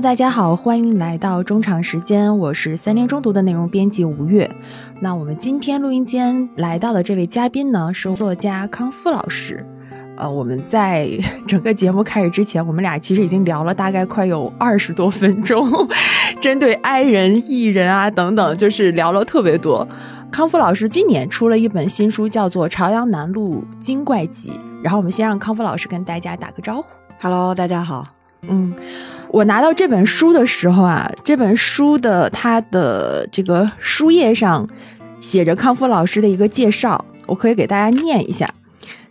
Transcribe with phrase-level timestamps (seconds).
[0.00, 4.48] 大家好，欢迎来到中场时间，我是三联中读的内容编辑吴越。
[5.00, 9.66] 那我们今天录音间来到的这位嘉宾呢，是作家康夫老师。
[10.16, 11.10] 呃，我们在
[11.48, 15.68] 整个节目开始之前，我们俩其实已经聊了大概快有二十多分钟，
[16.40, 19.86] 针对 i 人、艺人啊等等，就是聊了特别多。
[20.30, 24.50] 康夫老师今年出了一本新书，叫做《朝阳南路精怪集》。
[24.80, 26.86] 然后我们先让康夫老师跟大家打个招呼。
[27.20, 28.06] Hello，大家好。
[28.42, 28.74] 嗯，
[29.30, 34.68] 我拿到这本书的时候啊，这本书的它的这个书页上
[35.20, 38.48] 写着康夫老师的一个介绍，我可以给大家念一下。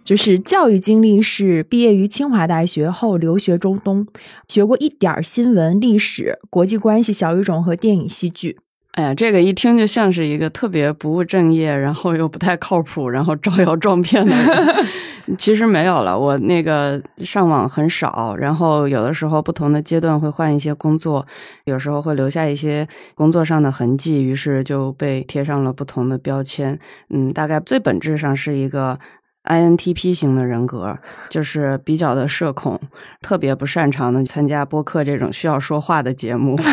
[0.03, 4.07] 就是教育经历是毕业于清华大学后留学中东，
[4.47, 8.57] 学过一点新闻、历史、国际关系、小语种和电影戏剧。
[8.97, 14.85] 哎呀，这个一听就像是一个特别不务正业，然后又不太靠谱，然后招摇撞骗的人。
[15.37, 21.23] 其实没有了，我那个上网很少，然后有的时候不同的阶段会换一些工作，
[21.65, 26.79] 有时候会留下一些工作上的痕迹，于是就被贴上了不同的标签。
[27.11, 28.97] 嗯，大概最本质上是一个
[29.43, 30.97] INTP 型的人格，
[31.29, 32.79] 就是比较的社恐，
[33.21, 36.57] 特别不擅长的参加播客这种需要说话的节目。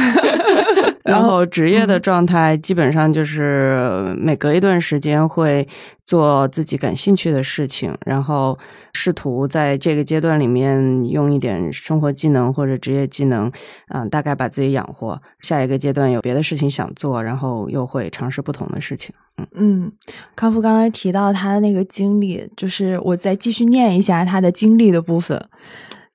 [1.04, 5.68] 然后职业的状态基本上就是每隔一段时间会
[6.04, 8.58] 做自己感兴趣的事情，然后
[8.94, 13.52] 试图在这个阶段里面用一点生活技能或者职业技能，
[13.88, 15.20] 嗯，大概把自己养活。
[15.40, 19.14] 下一个阶段有别的事情想做，然后又会尝试不同的事情。
[19.36, 19.92] 嗯嗯，
[20.34, 25.48] 康复刚才提到他的那个经历，就是我再继续念一下他的经历的部分。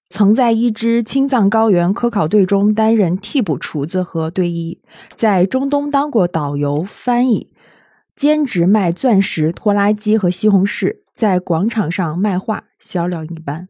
[0.10, 4.80] 曾在一支青藏高原科考队中担任替补厨子和队医，
[5.16, 7.52] 在中东当过导游、翻译，
[8.16, 13.70] 兼职卖钻石、拖拉机和西红柿，在广场上卖画，销量一般。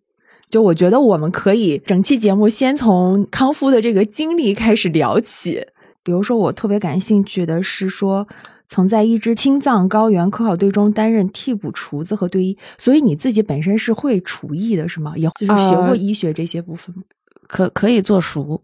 [0.49, 5.67] 就我觉得，我们可以整期节目先从康夫的这个经历开始聊起。
[6.01, 8.27] 比如说，我特别感兴趣的是说。
[8.69, 15.13] 曾在一支青藏高原科考队中担任替补厨子和队医，所以你自己本身是会厨艺的，是吗？
[15.17, 17.01] 也就是学过医学这些部分吗？
[17.47, 18.61] 可可以做熟，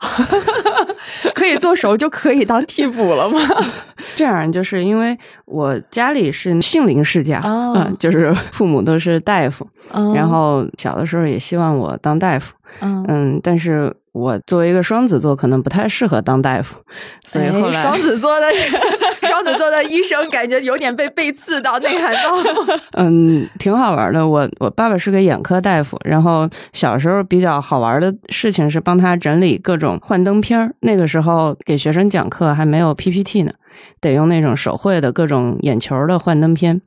[1.34, 3.38] 可以做熟就可以当替补了吗？
[4.16, 9.68] 这样就是因为我家里是杏林世家，嗯，就是父母都是大夫，
[10.14, 13.94] 然后小的时候也希望我当大夫，嗯，但是。
[14.14, 16.76] 我作为一个双子座，可能不太适合当大夫，
[17.24, 18.46] 所以后来双子座的
[19.26, 22.30] 双子座的医生感觉有点被背刺到内涵到。
[22.96, 24.26] 嗯，挺好玩的。
[24.26, 33.52] 我我爸爸是个眼科大夫，然后小时候比较好玩的事情是帮他整理各种幻灯片那个时候给学生讲课还没有 PPT 呢，
[34.00, 36.80] 得用那种手绘的各种眼球的幻灯片。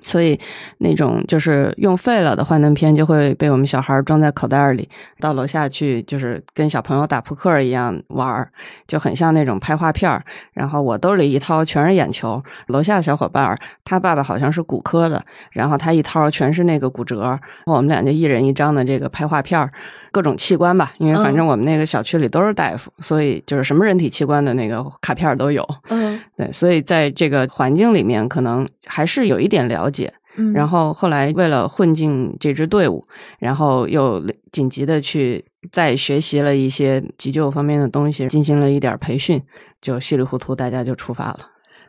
[0.00, 0.38] 所以，
[0.78, 4.88] 那种就是用废了的幻灯片就会被我们小孩装在口袋里，
[5.20, 8.48] 到楼下去就是跟小朋友打扑克一样玩
[8.86, 10.22] 就很像那种拍画片
[10.52, 19.68] 然后我兜里一掏全是眼球，楼下小伙伴他爸爸好像是骨科的，然后他一掏全是那个骨折，我们俩就一人一张的这个拍画片
[20.14, 25.66] 各种器官吧，因为反正我们那个小区里都是大夫，所以就是什么人体器官的那个卡片都有。
[25.88, 30.14] 嗯， 对，所以在这个环境里面，可能还是有一点了解。
[30.36, 33.02] 嗯，然后后来为了混进这支队伍，
[33.40, 39.42] 然后又紧急的去再学习了一些急救方面的东西，进行了一点培训，
[39.80, 41.40] 就稀里糊涂大家就出发了。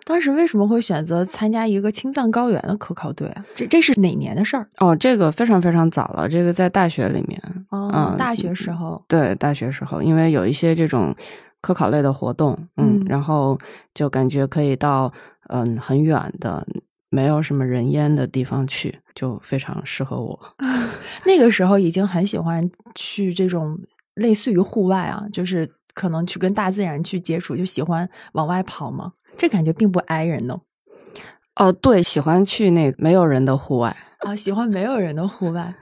[0.05, 3.43] 当时为什么会选择参加一个青藏高原的科考队啊？
[3.55, 4.67] 这这是哪年的事儿？
[4.77, 7.41] 哦，这个非常非常早了，这个在大学里面。
[7.71, 9.03] 哦，大学时候。
[9.07, 11.13] 对，大学时候，因为有一些这种
[11.59, 13.57] 科考类的活动，嗯，然后
[13.95, 15.11] 就感觉可以到
[15.49, 16.65] 嗯很远的
[17.09, 20.39] 没有什么人烟的地方去，就非常适合我。
[21.25, 23.75] 那个时候已经很喜欢去这种
[24.13, 29.13] 类似于户外啊，就是可能去跟大自然去接触，就喜欢往外跑吗？
[29.37, 30.59] 这感觉并不挨人呢。
[31.55, 35.73] 哦，对，喜欢去那没有人的户外啊，喜欢没有人的户外。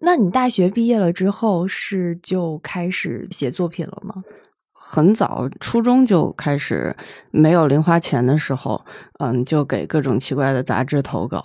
[0.00, 4.24] 那你大学毕业了之后是就开始写作品了吗？
[4.72, 6.96] 很早，初中就开始，
[7.30, 8.82] 没有零花钱的时候，
[9.18, 11.44] 嗯，就给各种奇怪的杂志投稿。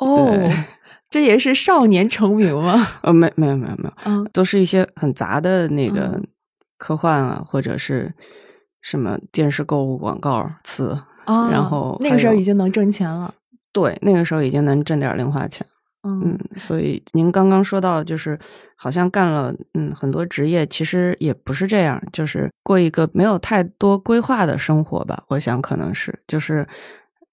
[0.00, 0.36] 哦，
[1.08, 2.86] 这也是少年成名吗？
[3.02, 6.20] 呃，没，没有，没有，没有，嗯，都是一些很杂的那个
[6.76, 8.12] 科幻啊，或者是。
[8.82, 10.94] 什么电视购物广告词，
[11.26, 13.32] 然后那个时候已经能挣钱了。
[13.72, 15.66] 对，那个时候已经能挣点零花钱。
[16.04, 18.36] 嗯，所以您刚刚说到，就是
[18.76, 25.22] 好像干了嗯很多职业，其实也不是这样，就是过一个没有太多规划的生活吧。
[25.28, 26.66] 我想可能是，就是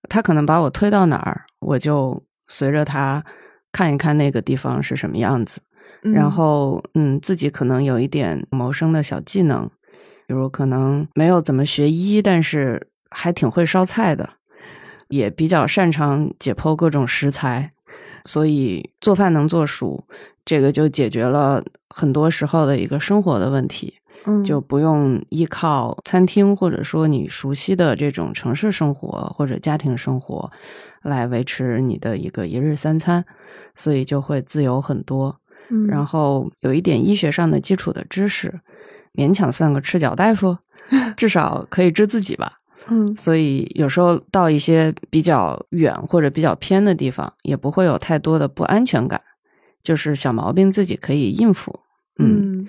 [0.07, 3.23] 他可能把我推到哪儿，我就随着他
[3.71, 5.59] 看一看那个地方是什么样子，
[6.03, 9.67] 然后嗯自己可能有一点谋生的小技能。
[10.29, 14.29] 比如可能没有怎么学医，但是还挺会烧菜的，
[15.07, 17.67] 也比较擅长解剖各种食材，
[18.25, 20.05] 所以做饭能做熟，
[20.45, 23.95] 这个就解决了很多时候的一个生活的问题。
[24.25, 30.51] 嗯，就不用依靠餐厅，或者说你熟悉的这种城市生活或者家庭生活
[31.01, 33.25] 来维持你的一个一日三餐，
[33.73, 35.39] 所以就会自由很多。
[35.71, 38.59] 嗯，然后有一点医学上的基础的知识，
[39.13, 40.57] 勉强算个赤脚大夫，
[41.17, 42.53] 至少可以治自己吧。
[42.87, 49.21] 嗯所以有时候到一些比较远或者比较偏的地方，也不会有太多的不安全感，
[49.83, 51.79] 就是小毛病自己可以应付。
[52.17, 52.67] 嗯，嗯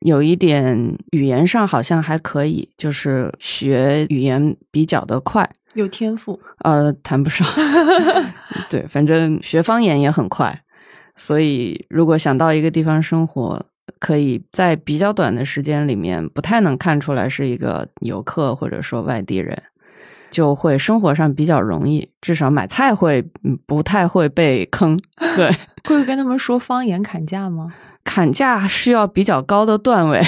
[0.00, 7.46] 有一点语言上好像还可以，就是学语言比较的快，有天赋，呃，谈不上。
[8.68, 10.60] 对，反正学方言也很快，
[11.16, 13.64] 所以如果想到一个地方生活，
[13.98, 19.60] 可以在比较短的时间里面，不太能看出来是一个游客或者说外地人，
[20.30, 24.98] 就会生活上比较容易，至少买菜会嗯不太会被坑。
[25.36, 25.50] 对，
[25.84, 27.72] 会跟他们说方言砍价吗？
[28.04, 30.22] 砍价需要比较高的段位，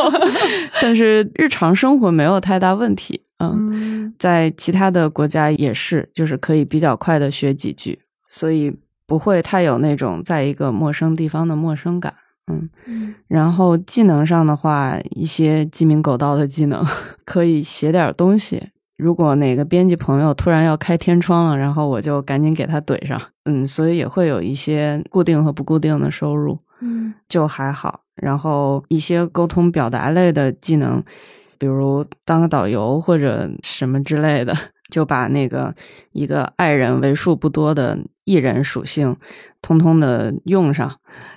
[0.82, 3.22] 但是日常生活没有太大问题。
[3.38, 7.98] 嗯，嗯在其他的国家也是，就是可以比较快的学几句，
[8.28, 8.76] 所以
[9.06, 12.12] 不会太有那种在一个陌生地方的陌生感。
[12.46, 16.84] 嗯，嗯然后技能上的话，一些鸡鸣狗盗的技能
[17.24, 18.62] 可以写点东西。
[18.96, 23.20] 如果哪个编辑朋友突然要开天窗了，然后我就赶紧给他怼上。
[23.44, 26.58] 嗯，所以也会有一些固定和不固定的收入。
[26.80, 28.00] 嗯就还好。
[28.16, 31.02] 然后一些沟通表达类的技能，
[31.58, 34.54] 比如当个导游或者什么之类的，
[34.90, 35.74] 就把那个
[36.12, 39.14] 一个爱人为数不多的艺人属性，
[39.60, 40.90] 通通的用上，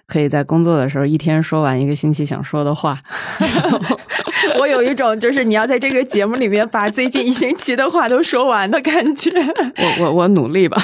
[0.09, 2.99] 可以在工作的时候一天说完一个星期想说的话。
[4.59, 9.31] 我有一种就是你要在这个节目里面把最近一星期的话都说完的感觉。
[9.77, 10.77] 我我我努力吧。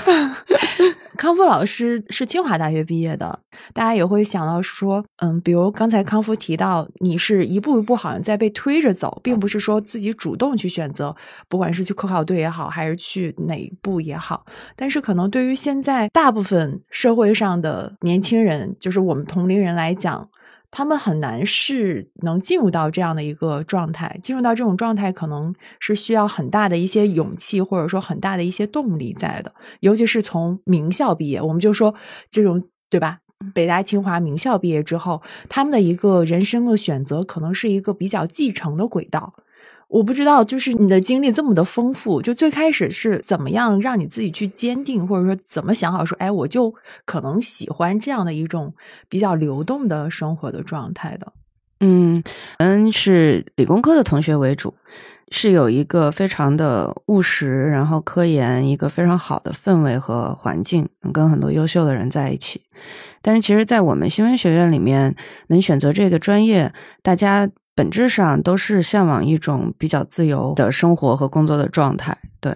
[1.17, 3.39] 康复老师是清华大学毕业的，
[3.73, 11.15] 大家也会想到说，嗯，比如刚才康复提到，你是一步一步好像在被推着走，并不是说自己主动去选择，
[11.47, 14.45] 不管是去科考队也好，还是去哪一步也好。
[14.75, 20.27] 但是可能对于现在大部分社会上的年轻人，就是我们同龄人来讲，
[20.77, 29.53] 他们很难是能进入到这样的一个状态，进入到这种状态，可能是需要很大的一些勇气，或者说很大的一些动力在的。
[29.79, 31.95] 尤其是从名校毕业，我们就说
[32.29, 33.19] 这种对吧？
[33.53, 39.33] 北大、清华名校毕业之后，他们的一个人生的选择，可能是一个比较继承的轨道。
[39.87, 46.73] 我不知道，就是你的经历这么的丰富，就最开始是怎么样让你自己去坚定，或者说怎么想好说，哎，我就
[47.05, 48.73] 可能喜欢这样的一种
[49.07, 51.31] 比较流动的生活的状态的。
[51.79, 52.23] 嗯，
[52.57, 54.73] 嗯，是理工科的同学为主，
[55.29, 62.61] 是有一个非常的务实，然后科研一个非常好的氛围和环境，能跟很多优秀的人在一起。
[63.21, 65.15] 但是，其实，在我们新闻学院里面，
[65.47, 66.71] 能选择这个专业，
[67.01, 72.17] 大家本质上都是向往一种比较自由的生活和工作的状态。
[72.39, 72.55] 对，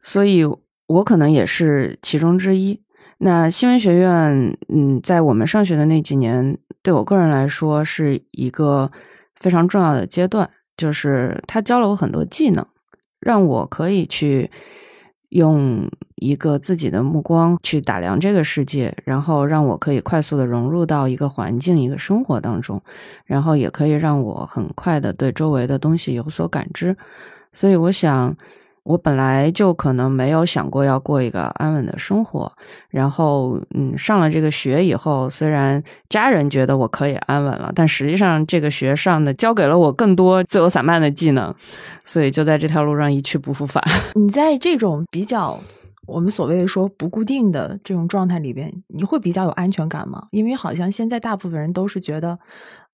[0.00, 0.44] 所以
[0.86, 2.80] 我可能也是其中之一。
[3.18, 8.90] 那新闻学院，嗯，在我们上学的那几年，对我个人来说是一个
[9.34, 12.66] 非常重要的阶段，就是它教了我很多技能，
[13.20, 14.50] 让我可以去
[15.34, 22.80] 用一个自己的目光去打量这个世界，然后让我可以快速的融入到一个环境、一个生活当中，
[23.26, 26.96] 然后也可以让我很快的对周围的东西有所感知。
[27.52, 28.36] 所以，我想。
[28.84, 32.52] 我本来就可能没有想过要过一个安稳的生活，
[32.90, 41.54] 然后，嗯，上了这个学以后，虽然家人觉得我可以安稳了，但实际上这个学上的教给了我更多自由散漫的技能，
[42.04, 43.82] 所以就在这条路上一去不复返。
[44.14, 45.58] 你在这种比较
[46.06, 50.26] 我们所谓的说不固定的这种状态里边，你会比较有安全感吗？
[50.30, 52.38] 因为好像现在大部分人都是觉得。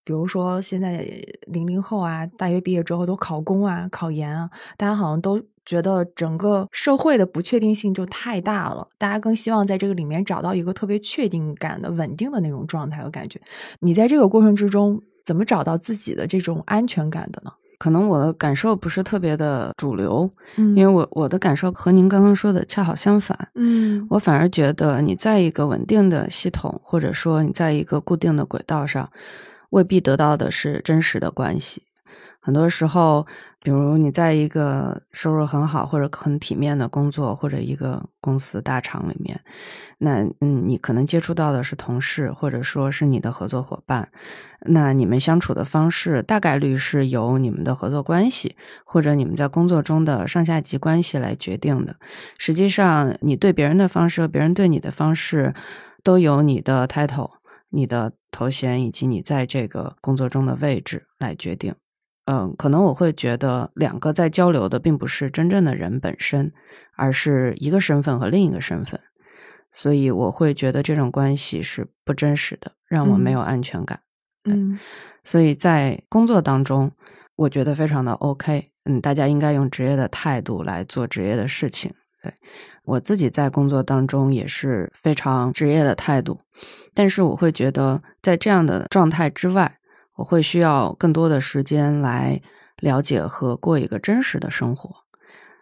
[0.04, 1.06] 比如说，现在
[1.46, 13.40] 零零后啊，大学毕业之后都考公啊、考研啊，大家好像都觉得整个社会的不确定性就太大了，大家更希望在这个里面找到一个特别确定感的、稳定的那种状态和感觉。
[13.80, 17.52] 你在这个过程之中，怎么找到自己的这种安全感的呢？
[17.78, 23.48] 可能我的感受不是特别的主流，嗯因为我我的感受和您刚刚说的恰好相反。
[23.54, 29.08] 嗯我反而觉得你在一个稳定的系统，或者说你在一个固定的轨道上，
[29.70, 31.84] 未必得到的是真实的关系，
[32.40, 33.26] 很多时候，
[33.62, 39.40] 比如你在一个收入很好或者很体面的工作，或者一个公司大厂里面，
[39.98, 44.08] 那嗯，你可能接触到的是同事，或者说是你的合作伙伴。
[44.66, 51.96] 那你们相处的方式，大概率是由你们的合作关系，或者你们在工作中的上下级关系来决定的。
[52.38, 55.54] 实际上，你对别人的方式和别人对你的方式，
[56.02, 57.30] 都由你的 title、
[57.70, 61.74] 你的头衔以及你在这个工作中的位置来决定。
[62.26, 66.52] 嗯，可能我会觉得两个在交流的并不是真正的人本身，
[66.96, 69.00] 而是一个身份和另一个身份，
[69.72, 74.00] 所以我会觉得这种关系是不真实的，让我没有安全感。
[74.44, 74.78] 嗯，
[75.24, 76.92] 所以在工作当中，
[77.34, 78.68] 我觉得非常的 OK。
[78.84, 81.92] 嗯，大家应该用职业的态度来做职业的事情。
[82.22, 82.32] 对
[82.90, 86.38] 我自己在工作当中也是非常职业的态度，
[86.92, 89.76] 但是我会觉得在这样的状态之外。
[90.16, 92.38] 我会需要更多的时间来
[92.76, 94.94] 了解和过一个真实的生活。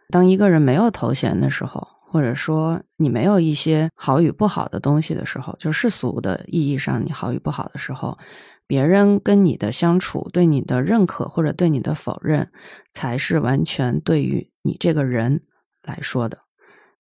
[0.09, 8.19] 当一个人没有头衔的时候，或者说你没有一些好与不好的东西的时候，就世俗的意义上你好与不好的时候，
[8.67, 12.51] 别人跟你的相处、对你的认可或者对你的否认，
[12.93, 15.43] 才是完全对于你这个人
[15.85, 16.39] 来说的。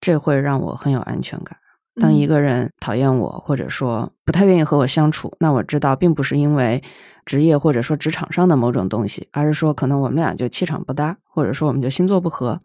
[0.01, 1.57] 这会让我很有安全感。
[2.01, 6.83] 当一个人讨厌我，或者说不太愿意和我相处，那我知道并不是因为。
[7.25, 12.59] 职业或者说职场上的某种东西，而是说可能我们俩就气场不搭，或者说我们就星座不合。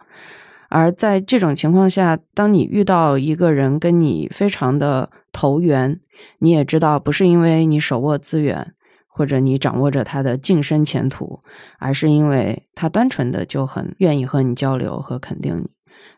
[0.69, 5.99] 而在这种情况下，当你遇到一个人跟你非常的投缘，
[6.39, 8.73] 你也知道不是因为你手握资源
[9.05, 11.41] 或者你掌握着他的晋升前途，
[11.77, 15.69] 而是因为他单纯的就很愿意和你交流和肯定你，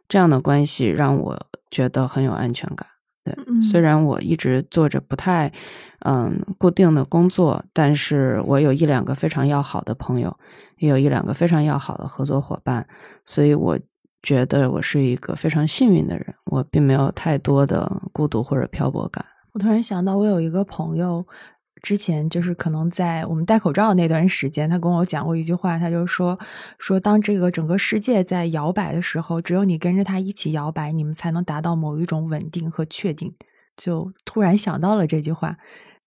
[0.07, 1.39] 这样的关系让我
[1.71, 2.87] 觉得很有安全感。
[3.23, 5.51] 对，虽然我一直做着不太，
[6.05, 10.37] 嗯，固定的工作，但是我有一两个非常要好的朋友，
[10.77, 12.87] 也有一两个非常要好的合作伙伴，
[13.25, 13.79] 所以我
[14.21, 19.25] 觉得我是一个非常幸运的人，我并没有太多的孤独或者漂泊感。
[19.53, 21.25] 我突然想到，我有一个朋友。
[21.85, 26.39] 之前就是可能在我们戴口罩那段时间，他跟我讲过一句话，他就说
[26.79, 33.35] 说当这个整个世界在摇摆的时候，只有你跟着他一起摇摆，你们才能达到某一种稳定和确定。
[33.77, 35.57] 就突然想到了这句话。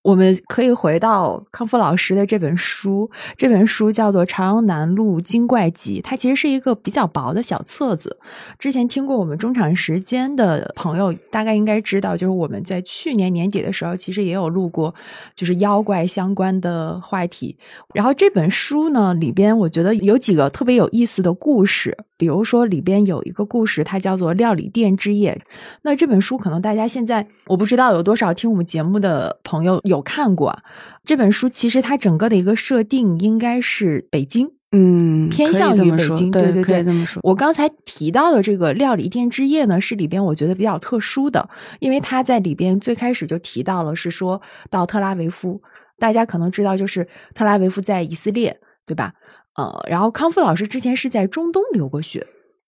[0.02, 8.18] 我们可以回到康复老师的这本书，这本书叫做《朝阳南路精怪集》，它其实是一个比较薄的小册子。
[8.58, 14.94] 之前听过我们中场时间的朋友，大概应该知道，就是我们在去年年底的时候，其实也有录过，
[15.34, 17.58] 就是妖怪相关的话题。
[17.92, 21.96] 然后这本书呢，里边我觉得有几个特别有意思的故事。
[22.16, 25.40] 比如说，里边有一个故事，它叫做《料理店之夜》。
[25.82, 30.60] 那这本书可能大家现在我不知道有多少听我们节目的朋友有看过。
[31.04, 36.30] 这本书其实它整个的一个设定应该是北京，嗯，偏向于北京。
[36.30, 37.20] 对对对，这么说。
[37.24, 41.48] 我刚才提到的这个《料理店之夜》呢，是里边我觉得比较特殊的，
[41.80, 44.40] 因为他在里边最开始就提到了，是说
[44.70, 45.60] 到特拉维夫，
[45.98, 49.14] 大家可能知道，就是特拉维夫在以色列，对吧？
[49.56, 52.26] 呃，然后康复老师之前是在中东留过学，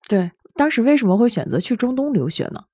[0.09, 2.65] 对，当时为什么会选择去中东留学呢？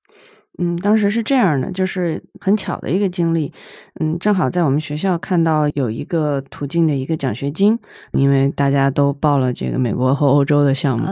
[0.57, 3.51] 嗯，当时是这样的，就是很巧的一个经历，
[3.99, 7.77] 嗯，正好在我们学校看到有一个途径的一个奖学金，
[8.11, 11.07] 因为大家都报了这个美国和欧洲的项目，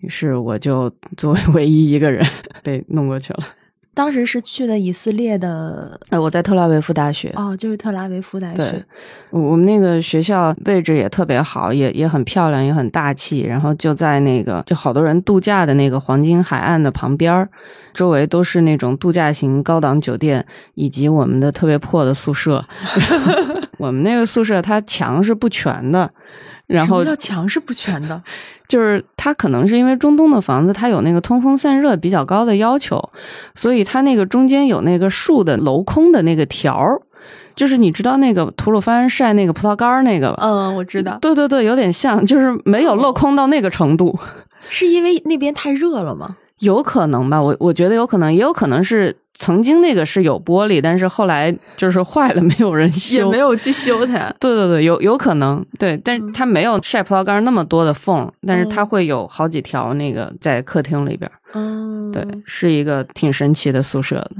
[0.00, 2.24] 于是我就作为 唯一一个人
[2.64, 3.40] 被弄过去了。
[3.96, 7.32] 当时是去的以色列的，呃，我在特拉维夫大学。
[7.34, 8.56] 哦，就是特拉维夫大学。
[8.56, 8.82] 对，
[9.30, 13.40] 我们那个学校位置也特别好，也也很漂亮，也很大气。
[13.40, 17.48] 然后就在那个就好多人度假的那个黄金海岸的旁边儿，
[17.94, 22.62] 周围都是那种度假型高档酒店，以及我们的特别破的宿舍。
[23.78, 26.10] 我们那个宿舍它墙是不全的。
[26.66, 28.20] 然后墙是不全的，
[28.66, 33.02] 就是它可能是因为中东的房子，它有那个通风散热比较高的要求，
[33.54, 37.00] 所以它那个中间有那个竖的镂空的那个条儿，
[37.54, 40.38] 就是你知道那个吐鲁番晒那个葡萄干那个吧？
[40.42, 41.18] 嗯，我知道。
[41.20, 44.18] 对对对，有点像，就是没有镂空到那个程度。
[44.68, 46.36] 是因为那边太热了吗？
[46.60, 54.34] 有可能吧，我我觉得有可能，也有可能是曾经那个是有玻璃，但是后来就是坏了，没有人修，也没有去修它。
[54.40, 61.30] 对对对，有有可能，对，但是它没有晒葡萄干那么多的缝，但是它会有好几条那个在客厅里边。
[61.52, 64.30] 嗯，对，是一个挺神奇的宿舍的。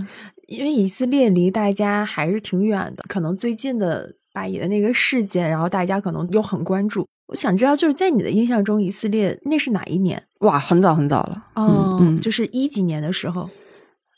[0.48, 7.06] 因为以色列离大家还是挺远的，可能最近的巴以的那个事件，然后大家可能又很关注。
[7.28, 10.22] 我想知道，就是在你的印象中，以色列那是哪一年？
[10.40, 11.42] 哇，很早很早了。
[11.54, 13.48] 哦，就是一几年的时候，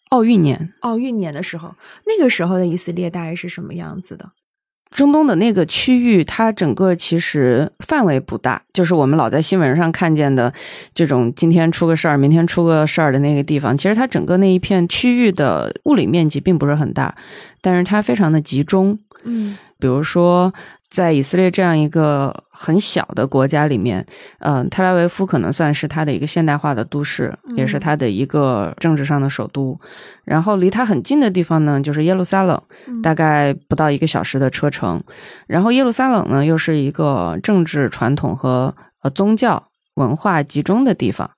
[0.09, 0.73] 奥运年。
[0.81, 1.73] 奥运年的时候，
[2.05, 4.33] 那个时候的以色列大概是什么样子的？
[4.91, 10.53] 中东的那个区域，它整个其实范围不大，就是我们老在新闻上看见的
[10.95, 13.77] 这种今天出个事儿，明天出个事儿的那个地方。
[13.77, 17.15] 其实它整个那一片区域的物理面积并不是很大，
[17.61, 18.99] 但是它非常的集中。
[19.25, 20.53] 嗯，比如说。
[20.91, 24.07] 在以色列这样一个很小的国家里面，
[24.39, 29.79] 嗯，特拉维夫可能算是它的一个现代化的都市，也是它的一个政治上的首都。
[30.25, 32.59] 然后离它很近的地方呢，就是耶路撒冷，
[33.03, 35.05] 大概不到一个小时的车程。
[35.47, 39.68] 然后耶路撒冷呢，又是一个政治传统和呃宗教
[39.99, 41.31] 文化集中的地方。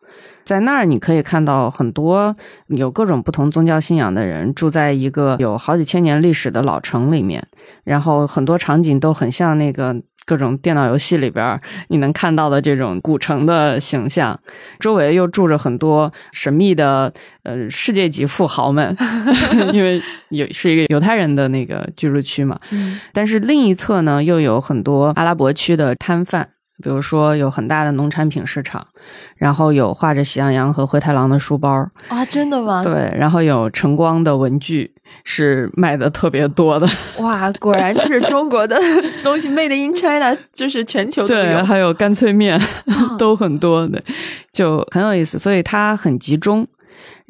[0.44, 2.34] 在那儿，你可以看到很多
[2.68, 7.46] 有各种不同宗教信仰的人住在一个有好几千年历史的老城里面，
[7.84, 14.40] 然后很多场景都很像那个各种电脑游戏里边你能看到的这种古城的形象。
[14.80, 17.12] 周围又住着很多神秘的
[17.44, 18.96] 呃世界级富豪们，
[19.72, 22.58] 因为有是一个犹太人的那个居住区嘛。
[23.12, 26.48] 但是另一侧呢，又有很多阿拉伯区的摊贩。
[26.82, 28.84] 比如说有很大的农产品市场，
[29.36, 32.82] 然后有画着喜羊羊和灰太狼的书包啊，真的吗？
[32.82, 34.92] 对，然后有晨光的文具
[35.24, 36.86] 是卖的特别多的。
[37.20, 38.78] 哇，果然就是中国的
[39.22, 41.64] 东西 made in China，就是全球都有。
[41.64, 42.60] 还有干脆面
[43.18, 44.02] 都很多的，
[44.52, 46.66] 就很有意思，所以它很集中。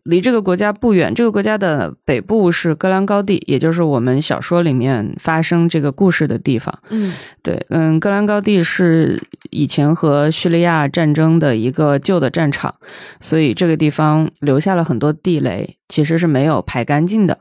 [0.04, 6.76] 离这个国家不远，这个国家的北部是戈兰高地，也就是我们小说里面发生这个故事的地方。
[6.88, 12.75] 嗯，对，嗯，戈兰高地是以前和叙利亚战争的一个旧的战场，
[13.21, 17.38] 所以这个地方留下了很多地雷，其实是没有排干净的。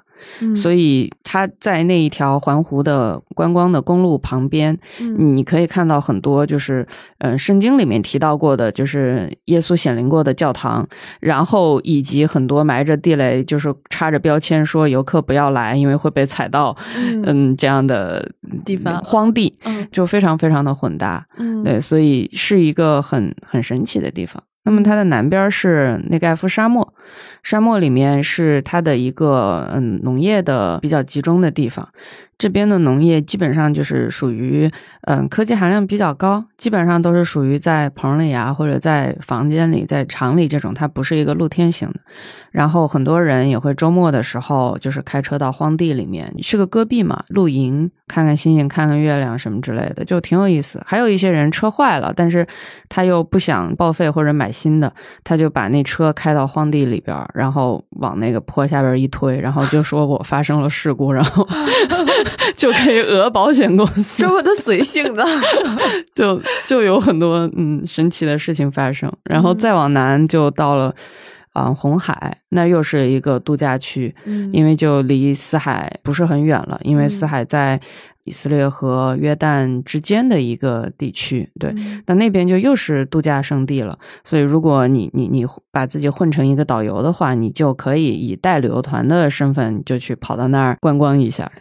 [0.56, 4.78] 所以它在那一条环湖的观光的公路旁边，
[5.18, 6.86] 你可以看到很多就是，
[7.20, 10.88] 嗯，圣经里面提到过的，就是耶稣显灵过的教堂，
[11.20, 16.76] 然后以及很多埋着地雷，就是插着标签说游客不要来，因为会被踩到，
[17.26, 18.32] 嗯，这样的
[18.66, 19.02] 地方。
[19.04, 19.54] 荒地，
[19.92, 24.42] 就非常非常的混搭，嗯，对，所以是一个很很神奇的地方。
[24.64, 26.94] 那么它的南边是内盖夫沙漠。
[27.44, 31.88] 沙漠里面是它的一个嗯农业的比较集中的地方，
[32.38, 34.70] 这边的农业基本上就是属于
[35.02, 42.00] 嗯科技含量比较高，基本上都是属于在棚里啊或者在房间里在厂里这种，它不是一个露天型的。
[42.52, 50.82] 然后很多人也会周末的时候就是开车到荒地里面，是个戈壁嘛，露营看看星星看看月亮什么之类的，就挺有意思。
[50.86, 52.46] 还有一些人车坏了，但是
[52.90, 54.92] 他又不想报废或者买新的，
[55.24, 57.16] 他就把那车开到荒地里边。
[57.34, 61.48] 然后往那个坡下边一推，然后就说我发生了事故，然后
[62.56, 64.22] 就可以讹保险公司。
[64.22, 65.26] 这么的随性的，
[66.14, 69.12] 就就有很多嗯神奇的事情发生。
[69.24, 70.94] 然后再往南就到了
[71.54, 74.14] 啊红海，那又是一个度假区，
[74.52, 77.80] 因为就离四海不是很远了，因为四海在。
[78.30, 81.74] 以色列和约旦之间的一个地区，对，
[82.06, 83.98] 那那边就又是度假胜地了。
[84.24, 91.52] 所以，如果你你你把自己混成一个导游的话，你就可以以带旅游团的身份就去跑到那儿观光一下。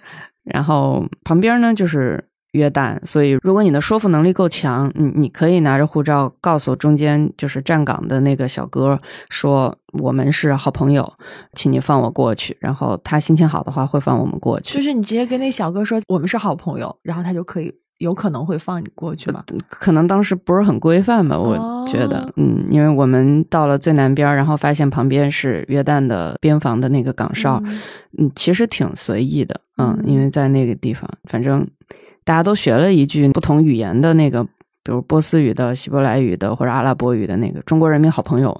[0.44, 2.27] 然后旁边呢就是。
[2.52, 11.12] 约旦，所以如果你的说服能力够强，你你可以拿着护照告诉中间就是站岗的那个小哥说我们是好朋友，
[11.52, 12.56] 请你放我过去。
[12.60, 14.74] 然后他心情好的话会放我们过去。
[14.74, 19.44] 就是你直接跟那小哥说我们是好朋友，然后他就可以有可能会放你过去吗？
[19.68, 27.62] 可能当时不是很规范吧，我觉得，嗯，因为我们到了最南边，然后发现旁边是约旦的边防的那个岗哨，
[28.16, 31.66] 嗯，其实挺随意的，嗯，因为在那个地方，反正。
[32.28, 38.50] 大家都学了一句不同语言的那个，比如波斯语的、希伯来语的或者阿拉伯语的那个“中国人民好朋友”，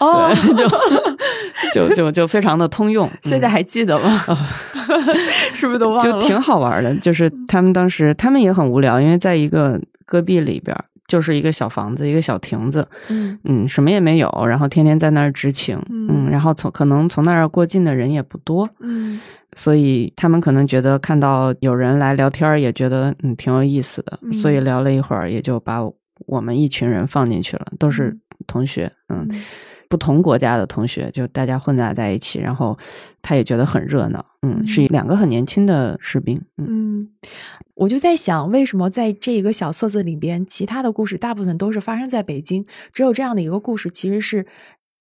[0.00, 0.32] 哦，
[1.74, 3.06] 就 就就就非常的通用。
[3.22, 4.24] 现在还记得吗？
[5.52, 6.02] 是不是都忘了？
[6.02, 6.94] 就挺好玩的。
[6.94, 10.74] 就是他们当时，他们也很无聊，因为在一个戈壁里边，
[11.10, 13.36] 就是一个小房子，一个小亭子，嗯。
[13.44, 19.20] 嗯，什么也没有，然后天天在那儿执勤，嗯，然后从可能从那儿过境的人也不多，嗯。
[19.56, 25.80] 所以他们可能觉得看到有人来聊天，也觉得嗯挺有意思的，所以聊了一会儿，也就把
[26.26, 29.28] 我们一群人放进去了，都是同学，嗯，
[29.90, 32.78] 不同国家的同学，就大家混杂在一起，然后
[33.20, 37.10] 他也觉得很热闹，嗯，是两个很年轻的士兵，嗯，
[37.74, 44.46] 我就在想，为什么在这一个小册子里边，其他的故事大部分都是发生在北京，只有这样的一个故事，其实是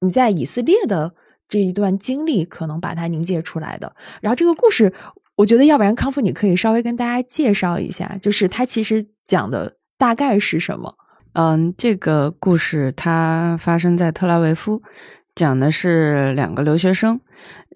[0.01, 1.13] 你在以色列的。
[1.51, 3.95] 这一段经历可能把它凝结出来的。
[4.21, 4.93] 然后这个故事，
[5.35, 10.93] 我觉得要不然康复你可以稍微跟大家介绍一下，就是它其实讲的大概是什么？
[11.33, 14.81] 嗯，这个故事它发生在特拉维夫。
[15.35, 17.17] 讲的是两个留学生，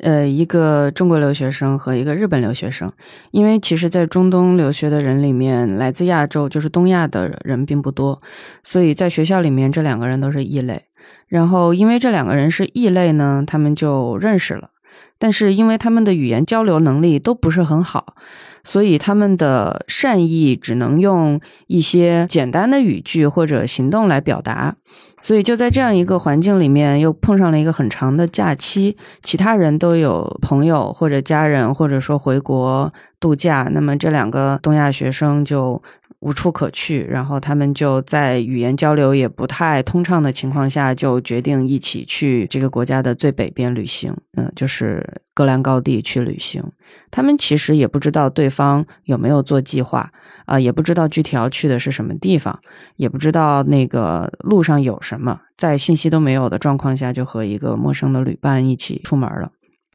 [0.02, 2.92] 呃，一个中国留学生和一个日本留学生。
[3.32, 8.20] 因为其实，在中东留学的人里面，来自亚洲就是东亚的人并不多，
[8.66, 10.84] 所以在学校里面，这两个人都是异类。
[11.28, 14.72] 然后，因为这两个人是异类呢，他们就认识了。
[15.18, 18.16] 但是，因为他们的语言交流能力都不是很好。
[18.63, 24.76] 所以他们的善意只能用一些简单的语句或者行动来表达，
[25.21, 35.82] 所以就在这样一个环境里面，又碰上了一个很长的假期，其他人都有朋友或者家人，或者说回国度假，那么这两个东亚学生就。
[36.24, 46.64] 无处可去，然后他们就在语言交流也不太通畅的情况下，就决定一起去这个国家的最北边旅行，嗯，就是戈兰高地去旅行。
[47.12, 50.10] 他们其实也不知道对方有没有做计划，
[50.46, 52.58] 啊，也不知道具体要去的是什么地方，
[52.96, 59.52] 也不知道那个路上有什么，在信息都没有的状况下，就和一个陌生的旅伴一起出门了。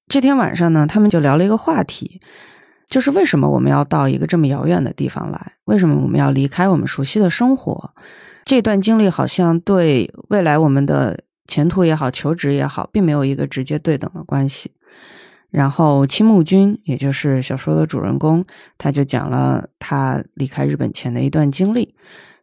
[0.07, 2.21] 这天晚上呢，他们就聊了一个话题。
[2.88, 5.53] 就是为什么我们要到一个这么遥远的地方来？
[5.66, 7.90] 为什么我们要离开我们熟悉的生活？
[8.46, 14.72] 这段经历好像对未来我们的前途也好、求职也好，并没有一个直接对等的关系。
[15.51, 18.42] 然后青木君，也就是小说的主人公，
[18.79, 21.94] 他就讲了他离开日本前的一段经历，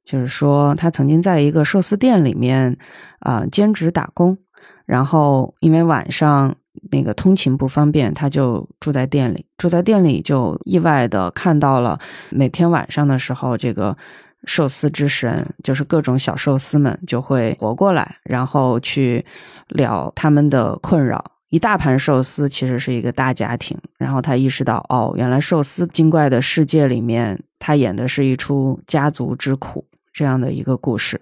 [0.03, 2.77] 就是说他曾经在一个寿司店里面
[3.19, 4.38] 啊兼职打工，
[4.86, 6.55] 然后因为晚上。
[6.91, 9.45] 那个通勤不方便，他就住在店里。
[9.57, 13.95] 住在店里就意外的看到了每天晚上的时候，这个
[14.45, 19.25] 寿司之神，就是各种小寿司们就会活过来，然后去
[19.69, 21.31] 了他们的困扰。
[21.49, 23.77] 一大盘寿司其实是一个大家庭。
[23.97, 31.21] 然后他意识到，哦，原来寿司精怪的世界里面，他演的是一出家族之苦这样的一个故事。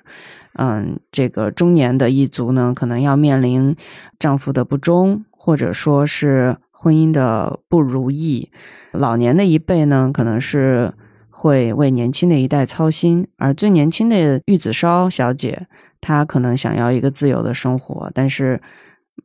[0.53, 3.75] 嗯，这个中年的一族呢，可能要面临
[4.17, 5.23] 丈夫的不忠。
[5.45, 8.49] 或者说是婚姻的不如意，
[8.93, 10.93] 老年的一辈呢，可能是
[11.29, 15.67] 会为年轻的一代操心，而最年轻的玉子烧小姐，
[15.99, 18.61] 她可能想要一个自由的生活，但是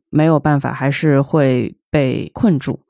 [0.09, 2.81] 没有办法，还是会被困住。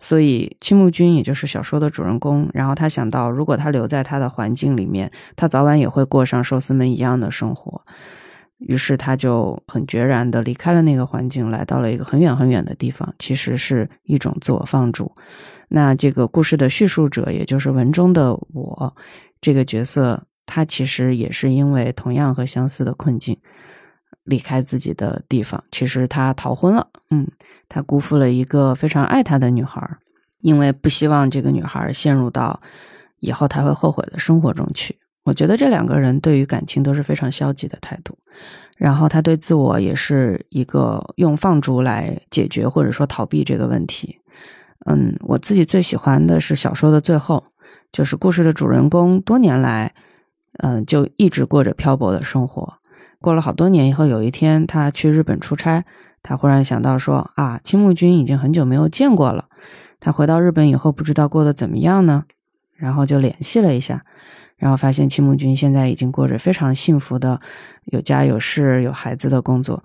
[0.00, 7.80] 所以青木君，也就是小说的主人公，然后他想到，如果他留在他的环境里面，他早晚也会过上寿司们一样的生活。
[8.58, 15.10] 于是他就很决然的离开了那个环境，来到了一个很远很远的地方，其实是一种自我放逐。
[15.68, 18.94] 那这个故事的叙述者，也就是文中的我
[19.40, 23.34] 这个角色，他其实也是因为同样和相似的困境，
[24.24, 25.62] 离开自己的地方。
[25.70, 27.26] 其实他逃婚了，嗯，
[27.70, 29.80] 他辜负了一个非常爱他的女孩，
[30.40, 32.60] 因为不希望这个女孩陷入到
[33.20, 34.98] 以后他会后悔的生活中去。
[35.24, 38.18] 我觉得这两个人对于感情都是非常消极的态度，
[38.76, 44.18] 然后他对自我也是一个用放逐来解决或者说逃避这个问题。
[44.86, 47.44] 嗯，我自己最喜欢的是小说的最后，
[47.92, 49.94] 就是故事的主人公多年来，
[50.58, 52.74] 嗯，就一直过着漂泊的生活。
[53.20, 55.84] 过了好多年以后，有一天他去日本出差，
[56.22, 59.46] 他忽然想到说啊，青木君已经很久没有见过了。
[59.98, 62.24] 他回到日本以后，不知道过得怎么样呢？
[62.76, 64.02] 然后就联系了一下。
[64.56, 67.40] 然后发现青木君现在已经过着非常幸福的
[67.86, 69.82] 有家有室有孩子的工作，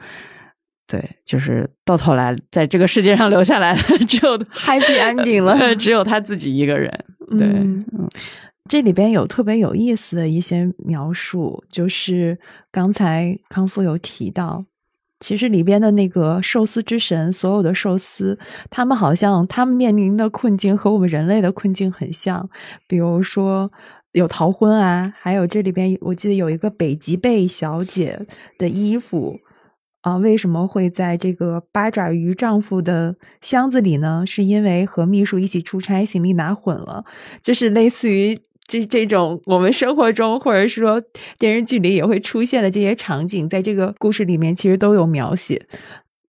[0.86, 6.92] 对，就是到头来在这个世界上留下来的只有 happy ending 了， 只有他自己一个人。
[7.38, 7.86] 对，嗯，
[8.70, 12.38] 这里边有特别有意思的一些描述，就是
[12.70, 14.66] 刚才康复有提到，
[15.20, 18.38] 其实里边的那个寿司之神，所有的寿司，
[18.70, 22.50] 他们好像他们面临的困境和我们人类的困境很像，
[22.88, 23.72] 比如说。
[24.16, 28.26] 有逃婚啊，还有这里边我记得有一个北极贝小姐
[28.58, 29.42] 的衣服
[30.04, 34.24] 啊，为什么会在这个八爪鱼丈夫的箱子里呢？
[34.26, 37.04] 是因为和秘书一起出差，行李拿混了。
[37.42, 41.02] 就是类似于这这种我们生活中或者是说
[41.38, 45.68] 电视剧里也会出现的这些场景，在这个故事里面其实都有描写。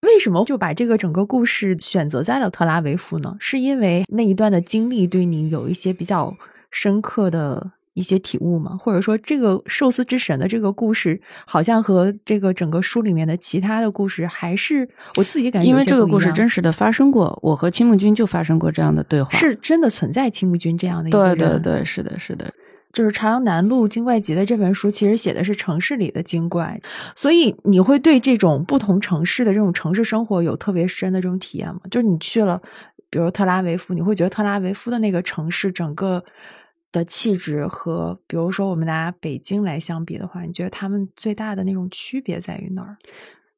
[0.03, 3.37] 为什么就把这个整个故事选择在了特拉维夫呢？
[3.41, 6.37] 是因为那一段的经历对你有一些比较
[6.71, 7.73] 深刻的。
[7.97, 21.39] 一些体悟嘛，或者说这个寿司之神的这个故事，好像和这个整个书里面的其他的故事，还是我自己感觉，因为这个故事真实的发生过，我和青木君就发生过这样的对话，是真的存在青木君这样的一个人。
[21.39, 22.53] 对对对，是的，是的，
[22.93, 26.79] 就是《朝阳南路精怪集》的这本书，其实写的是城市里的精怪，
[27.15, 31.81] 所以你会对这种不同城市的这种城市生活有特别深的这种体验吗？
[31.91, 32.61] 就是你去了，
[33.09, 36.23] 比如特拉维夫，你会觉得特拉维夫的那个城市整个。
[36.93, 42.97] 的气质和，比如说我们拿北京来相比的话，你觉得他们最大的那种区别在于哪儿？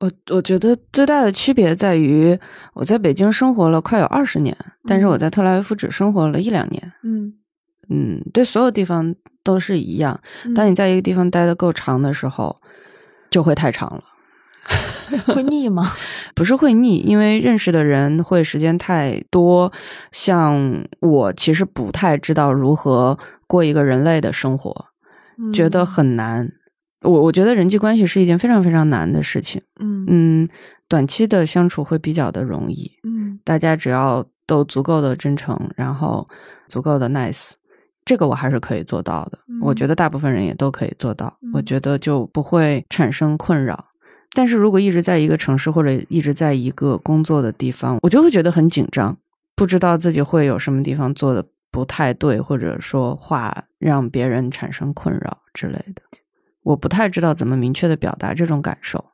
[0.00, 2.38] 我我觉得最大的区别在于，
[2.72, 6.92] 我在北京生活了快有二十年，但是我在特拉维夫只生活了一两年。
[7.02, 7.34] 嗯
[7.88, 10.20] 嗯，对所有地方都是一样。
[10.54, 12.56] 当你在一个地方待的够长的时候，
[13.28, 14.04] 就会太长了。
[15.34, 15.92] 会腻吗？
[16.34, 19.72] 不是会腻，因为认识的人会时间太多。
[20.12, 24.86] 像我其实不太知道如何过一个人类的生活，
[25.52, 26.50] 觉得很难。
[27.02, 29.62] 我我觉得人际关系是一件非常非常难的事情。
[29.80, 30.48] 嗯嗯，
[30.88, 32.90] 短期的相处会比较的容易。
[33.04, 36.26] 嗯大家只要都足够的真诚，然后
[36.66, 37.52] 足够的 nice，
[38.04, 39.38] 这个我还是可以做到的。
[39.48, 41.32] 嗯我觉得大部分人也都可以做到。
[41.42, 43.84] 嗯我觉得就不会产生困扰。
[44.34, 49.16] 但是如果一直在一个城市或者一直在一个工作的地方，我就会觉得很紧张，
[49.56, 56.02] 不知道自己会有什么地方做的不太对，或者说话让别人产生困扰之类的。
[56.62, 59.04] 我不太知道怎么明确的表达这种感受。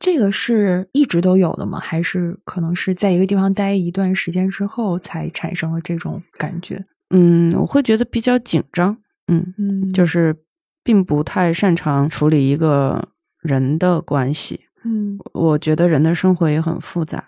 [0.00, 1.78] 这个是一直都有的吗？
[1.78, 6.82] 还是可能是在一个地方待一段时间之后才产生了这种感觉？
[7.10, 8.96] 嗯，我会觉得比较紧张。
[9.28, 10.36] 嗯，嗯就是
[10.82, 13.08] 并不太擅长处理一个
[13.44, 14.62] 人的关系。
[14.82, 17.22] 嗯我觉得人的生活也很复杂，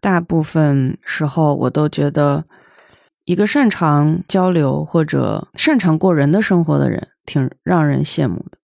[0.00, 2.44] 大部分时候我都觉得，
[3.24, 8.58] 一个擅长交流或者擅长过人的生活的人，挺让人羡慕的。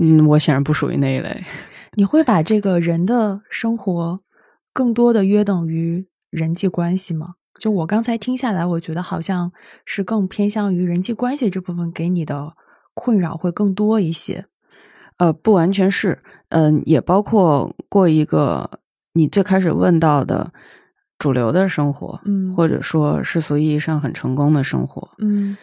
[0.00, 1.44] 嗯，我显然不属于那一类。
[1.96, 4.20] 你会把这个人的生活
[4.72, 7.34] 更多的约等于人际关系吗？
[7.60, 9.52] 就我刚才听下来，我觉得好像
[9.84, 12.54] 是更偏向于人际关系这部分给你的
[12.94, 14.46] 困扰会更多一些。
[15.18, 18.68] 呃，不完全是，嗯、也包括过一个
[19.14, 20.52] 你最开始问到的
[21.18, 25.08] 主流的生活，嗯或者说世俗意义上很成功的生活。
[25.18, 25.56] 嗯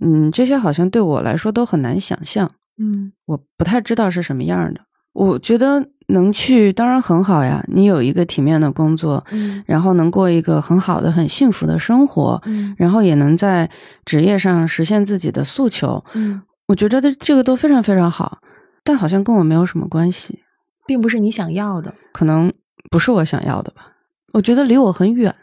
[0.00, 2.50] 嗯，这些好像对我来说都很难想象。
[2.78, 4.80] 嗯我不太知道是什么样的。
[5.12, 13.68] 我觉得能去当然很好呀，你有一个体面的工作，嗯然后能过一个很好的、很幸福的生活，嗯然后也能在
[14.04, 16.02] 职业上实现自己的诉求。
[16.14, 18.38] 嗯，我觉得这个都非常非常好，
[18.84, 20.40] 但好像跟我没有什么关系，
[20.86, 21.94] 并不是你想要的。
[22.12, 22.52] 可能
[22.90, 23.92] 不是我想要的吧。
[24.32, 25.34] 我觉得离我很远，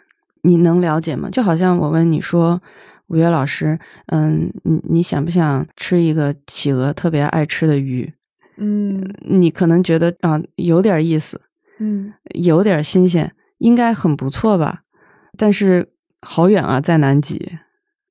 [0.43, 1.29] 你能了解吗？
[1.29, 2.61] 就好像我问你说。
[3.11, 8.13] 五月老师，嗯，你你想不想吃一个企鹅特别爱吃的鱼？
[8.57, 11.41] 嗯你可能觉得啊、有点意思，
[11.79, 14.83] 嗯有点新鲜，应该很不错吧？
[15.39, 17.53] 但是好远啊，在南极。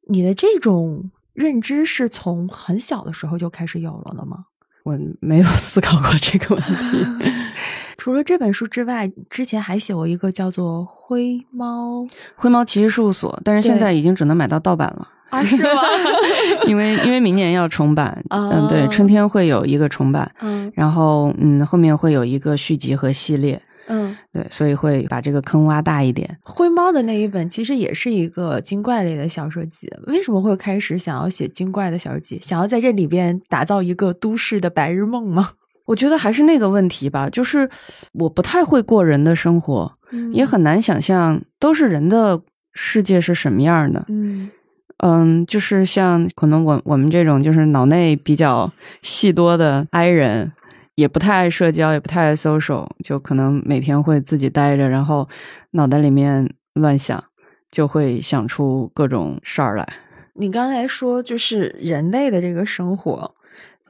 [0.08, 4.46] 你的这种认知是从很小的时候就开始有了的吗？
[4.82, 7.06] 我没有 思考过这个问题。
[7.98, 12.02] 除了这本书之外，之前还写过一个叫做《灰猫》
[12.36, 15.82] 灰猫骑士事务所，但是现在已经只能买到盗版了，啊，是吗？
[16.68, 18.22] 因为因为明年要重版。
[18.30, 23.60] 哦嗯，对，春天会有一个重版，嗯然后嗯，后面会有一个续集和系列。
[23.88, 26.38] 嗯，对，所以会把这个坑挖大一点。
[26.42, 29.88] 灰猫的那一本其实也是一个精怪类的小说集。
[30.06, 32.38] 为什么会开始想要写精怪的小说集？
[32.42, 35.50] 想要在这里边打造一个都市的白日梦吗？
[35.86, 37.68] 我觉得还是那个问题吧，就是
[38.12, 39.90] 我不太会过人的生活，
[40.32, 42.40] 也很难想象都是人的
[42.74, 44.04] 世界是什么样的。
[44.08, 44.50] 嗯
[44.98, 48.70] 嗯，就是像可能我我们这种就是脑内比较
[49.00, 50.52] 戏多的 i 人，
[50.98, 55.28] 也不太爱社交，也不太爱 social，就可能每天会自己待着，然后
[55.70, 57.22] 脑袋里面乱想，
[57.70, 59.88] 就会想出各种事儿来。
[60.34, 63.32] 你刚才说就是人类的这个生活，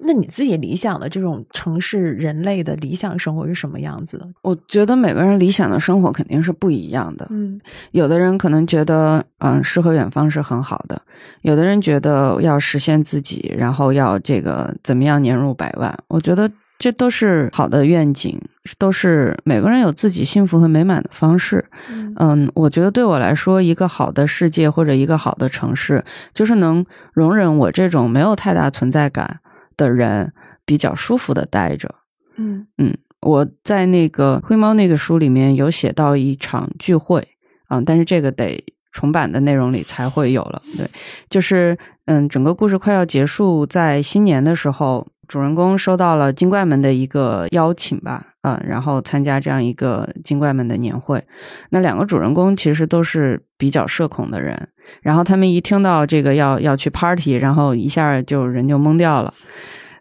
[0.01, 4.29] 那你自己理想的这种城市人类的理想生活是什么样子的？
[4.42, 7.27] 我觉得每个人理想的生活肯定是不一样的。
[7.31, 7.59] 嗯
[7.92, 10.94] 有的人可能觉得，嗯，诗和远方是很好的；
[11.40, 15.99] 有的人觉得要实现自己，然后要这个怎么样年入百万。
[16.09, 18.41] 我觉得这都是好的愿景，
[18.79, 21.64] 都是每个人有自己幸福和美满的方式。
[21.91, 29.41] 嗯嗯，我觉得对我来说，一个好的世界或者一个好的城市，就是能容忍我这种没有太大存在感
[29.77, 30.33] 的人
[30.64, 31.93] 比较舒服的待着。
[32.37, 37.27] 嗯嗯我在那个灰猫那个书里面有写到一场聚会，
[37.69, 40.62] 嗯，但是这个得重版的内容里才会有了。
[40.77, 40.88] 对，
[41.29, 51.23] 就是嗯，整个故事快要结束，在新年的时候，主人公收到了精怪们的一个邀请吧，嗯，然后参加这样一个精怪们的年会。
[51.71, 54.69] 那两个主人公其实都是比较社恐的人，
[55.03, 59.33] 然后他们一听到这个要要去 party，然后一下就人就懵掉了，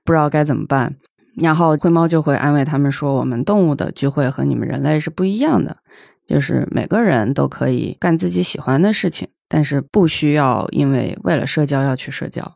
[0.05, 0.95] 不知道该怎么办。
[1.43, 5.77] 然后灰猫就会安慰他们说：“我们动物的聚会和你们人类是不一样的，
[6.25, 12.53] 就是每个人都可以干自己喜欢的事情，但是不需要因为为了社交要去社交。”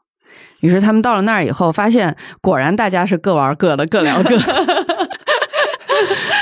[0.62, 4.38] 于是他们到了那儿以后，发现果然大家是各玩各的，各聊各。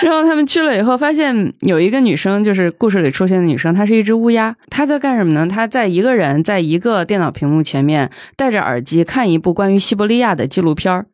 [0.02, 4.56] 然后他们去了以后，发现有一个女生，就是故事里出现的女生，她是一只乌鸦。
[4.70, 5.46] 她在干什么呢？
[5.46, 11.06] 她在一个人在一个电脑屏幕前面戴着耳机看一部关于西伯利亚的纪录片儿。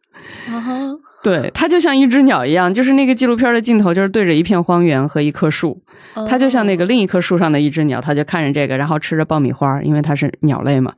[1.23, 5.81] 对，她就像一只鸟一样，就是那个纪录片的镜头就是对着一片荒原和一棵树，
[6.29, 10.93] 她就像那个另一棵树上的一只鸟，她就看着这个，然后吃着爆米花，因为它是鸟类嘛。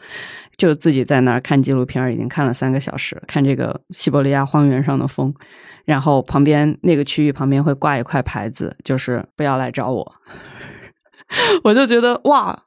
[0.58, 5.32] 就自己在那儿看纪录片，已经看了三个小时，看这个西伯利亚荒原上的风，
[5.86, 10.14] 然后旁边那个区域旁边会挂一块牌子，就是不要来找我。
[11.64, 12.64] 我就觉得哇。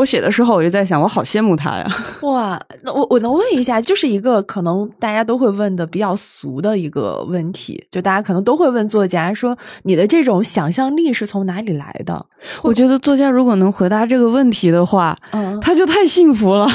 [0.00, 1.86] 我写的时候，我就在想，我好羡慕他呀！
[2.22, 12.24] 哇，那我我能问一下，就是一个可能大家都会问的比较俗的一个问题，就大家可能都会问作家说，你的这种想象力是从哪里来的？
[12.62, 16.66] 我觉得作家如果能回答这个问题的话，嗯，他就太幸福了。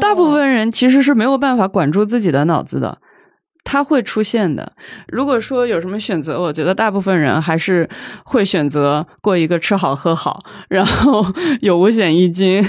[0.00, 2.98] 大部分人其实是没有办法管住自己的脑子的。
[3.64, 4.72] 它会出现的。
[5.08, 7.88] 如果说有什么选择，我觉得大部分人还是
[8.24, 11.24] 会选择过一个吃好喝好，然后
[11.62, 12.62] 有五险一金，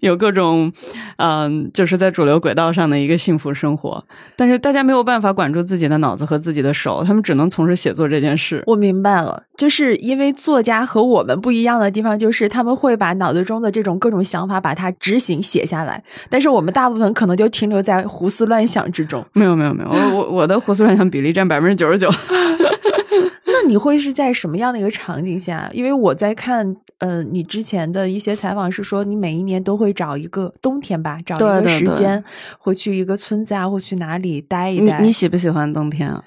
[0.00, 0.72] 有各种，
[1.16, 4.04] 嗯，就是在主流轨道上的一个幸福生活。
[4.36, 8.62] 但是大家没有办法管住自己的脑子和自己的手，他们只能从事写作这件事。
[8.66, 19.24] 我明白了，就是因为作家和我们不一样的地方，就是他们会把脑子中的这种各种想法把它执行写下来，但是我们大部分可能就停留在胡思乱想之中。
[19.32, 20.35] 没有，没有，没有，我我。
[20.35, 22.10] 我的胡思乱想比例占百分之九十九。
[23.46, 25.70] 那你会是在什么样的一个场景下？
[25.72, 32.22] 因为我在看，呃，你之前的一些采访是说，你每一年都会找一个冬天吧，找一个时间，
[32.58, 34.98] 会去一个村子啊，或去哪里待一待。
[34.98, 36.22] 你你喜不喜欢冬天啊？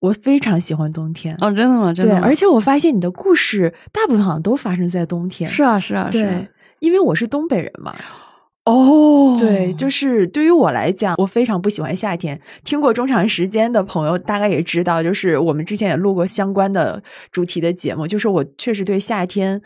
[0.00, 1.36] 我非常喜欢冬天。
[1.40, 1.92] 哦，真的吗？
[1.94, 2.18] 真的。
[2.18, 5.48] 对，而且我发现你的故事大部分好像都发生在冬天。
[5.48, 6.48] 是啊，是啊，对，
[6.80, 7.94] 因为我是东北人嘛。
[8.64, 12.40] 哦，对，就是对于我来讲，我非常不喜欢夏天。
[12.62, 19.60] 听过中长时间的朋友大概也知道，就是我们之前也录过相关的主题的节目，就是我确实对夏天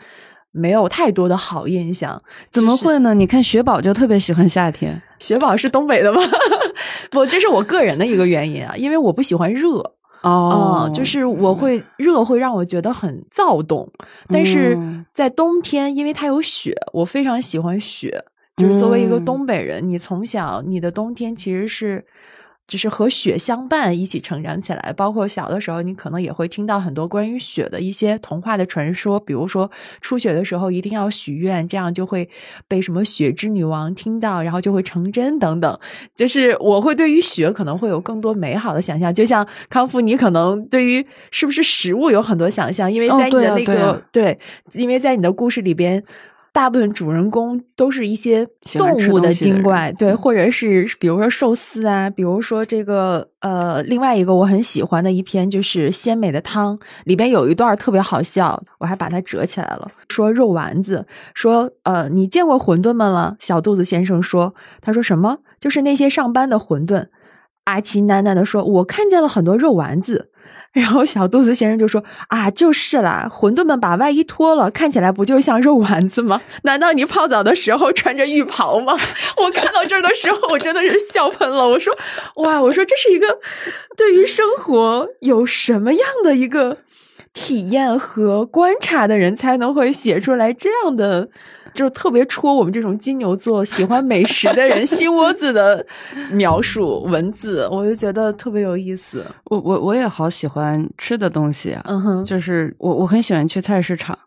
[0.51, 2.19] 没有太多的好印象。
[2.49, 3.13] 怎么会呢？
[3.13, 4.99] 你看雪宝就特别喜欢夏天。
[5.19, 6.19] 雪宝是东北的吗？
[7.11, 9.79] 不，这是我个人的一个原因啊，因为我不喜欢热
[10.23, 13.87] 哦，就是我会热会让我觉得很躁动。
[14.29, 14.75] 但是
[15.13, 18.25] 在冬天，因为它有雪，我非常喜欢雪。
[18.57, 22.03] 就是作为一个东北人，你从小你的冬天其实是，
[22.65, 24.91] 就是和雪相伴一起成长起来。
[24.97, 29.69] 包括小的时候，你可能也会听到很多关于雪的一些童话的传说，比如说
[30.01, 32.27] 初雪的时候一定要许愿，这样就会
[32.67, 35.79] 被什么雪之女王听到，然后就会成真等等。
[36.15, 44.39] 就是我会对于雪可能会有更多美好的想象，就像康复，你可能对于是不是食物有很多想象，因为在你的那个对，
[44.73, 46.03] 因为在你的故事里边。
[46.57, 48.43] 大部分主人公都是一些
[48.79, 59.91] 动物的精怪，对，或者是比如说寿司啊，比如说这个呃，另外一个我很喜欢的一篇就是鲜美的汤，里边有一段特别好笑，我还把它折起来了。
[60.09, 63.35] 说肉丸子，说呃，你见过馄饨们了？
[63.37, 65.37] 小肚子先生说，他说什么？
[65.59, 67.05] 就是那些上班的馄饨。
[67.65, 70.31] 阿奇喃喃地说，我看见了很多肉丸子。
[70.73, 76.41] 然后小肚子先生就说：“啊，就是啦，馄饨们把外衣脱了，看起来不就像肉丸子吗？
[76.63, 78.93] 难道你泡澡的时候穿着浴袍吗？”
[79.37, 81.67] 我看到这儿的时候，我真的是笑喷了。
[81.67, 81.97] 我说
[82.43, 83.39] ：“哇，我说这是一个
[83.95, 86.77] 对于生活有什么样的一个
[87.33, 91.29] 体验和观察的人才能会写出来这样的。”
[91.77, 95.85] 就特别戳我们这种金牛座喜欢美食的人 心窝子的
[96.31, 99.23] 描述文字，我就觉得特别有意思。
[99.45, 104.17] 我我我也好喜欢吃的东西啊，嗯哼，就是我我很喜欢去菜市场，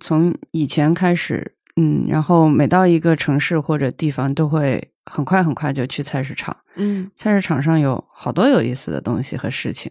[0.00, 9.90] 从以前开始，嗯，然后每到一个城市或者地方，都会很快很快就去菜市场，嗯，菜市场上有好多有意思的东西和事情。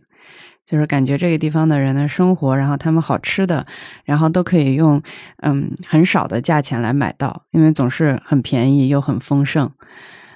[0.71, 3.65] 就是感觉这个地方的人的生活，然后他们好吃的，
[4.05, 5.01] 然后都可以用
[5.41, 9.69] 嗯很少的价钱来买到，因为总是很便宜又很丰盛，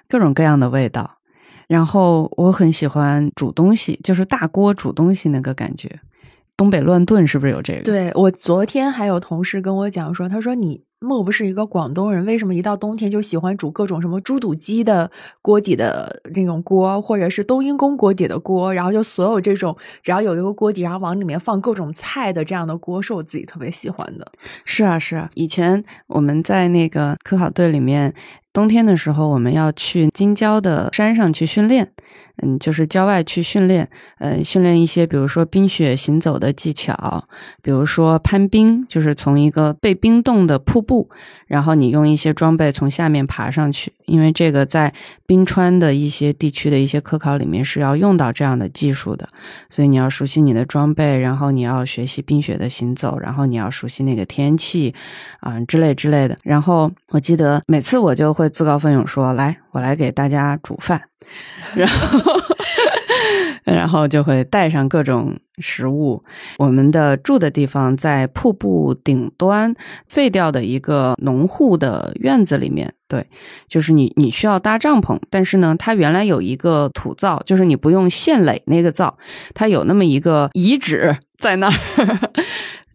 [0.10, 1.20] 各种各样的味道。
[1.70, 6.02] 然后我很喜欢煮东西，就是大锅煮东西那个感觉。
[6.58, 7.84] 东北乱炖是不是有这个？
[7.84, 10.84] 对我昨天还有同事跟我讲说，他说你。
[11.06, 12.26] 莫不是一个广东人？
[12.26, 15.10] 为什么一到冬天就喜欢煮各种什么猪肚鸡的
[15.42, 18.74] 锅底的那种锅，或者是冬阴功锅底的锅？
[18.74, 24.26] 然后就所有这种只要有一个锅底，然后往里面放各种菜的这样的锅，是我自己特别喜欢的。
[24.66, 25.30] 是啊，是啊。
[25.36, 28.14] 以前我们在那个科考队里面，
[28.56, 31.92] 冬天的时候，我们要去京郊的山上去训练。
[32.44, 33.88] 嗯，就是郊外去训练，
[34.20, 37.24] 呃，训练一些，比如说冰雪行走的技巧，
[37.62, 41.10] 比如说攀冰，就是从一个被冰冻的瀑布，
[41.48, 44.94] 然后你用一些装备从下面爬上去，因为这个在
[45.26, 49.30] 冰川的一些地区的一些科考里面是要用到这样的技术的，
[49.70, 54.94] 所以你要熟悉你的装备，然后你要学习冰雪的行走，然后你要熟悉那个天气，
[55.40, 56.38] 啊，之类之类的。
[56.44, 61.02] 然后我记得每次我就会自告奋勇说：“来，我来给大家煮饭。”
[61.76, 62.20] 然后，
[63.64, 66.24] 然后就会带上各种食物。
[66.58, 69.74] 我们的住的地方在瀑布顶端
[70.08, 72.94] 废掉的一个农户的院子里面。
[73.08, 73.28] 对，
[73.68, 79.18] 就是你你需要搭帐篷，但是呢，它原来有一个土灶，就是你不用现垒那个灶，
[79.54, 81.74] 它有那么一个遗址在那儿。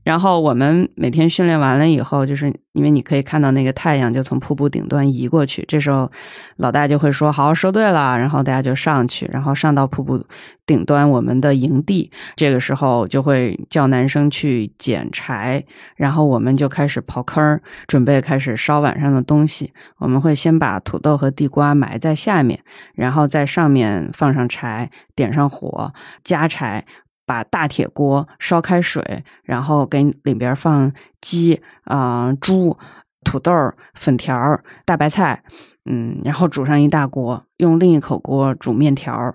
[0.02, 6.10] 然后我们每天训练完了以后，就是因为你可以看到那个太阳就从瀑布顶端移过去，这时候
[6.56, 10.24] 老大就会说：“好好收队了。”然后大家就上去，然后上到瀑布
[10.64, 12.10] 顶端我们的营地。
[12.34, 15.62] 这个时候就会叫男生去捡柴，
[15.96, 19.72] 然后我们就开始刨坑，准备开始烧晚上的东西。
[19.98, 22.58] 我们会先把土豆和地瓜埋在下面，
[22.94, 25.92] 然后在上面放上柴，点上火，
[26.24, 26.86] 加柴。
[27.30, 32.76] 把大铁锅烧开水，然后给里边放鸡啊、猪、
[33.22, 33.52] 土豆、
[33.94, 35.44] 粉条、大白菜，
[35.88, 39.32] 嗯，然后煮上一大锅，用另一口锅煮面条。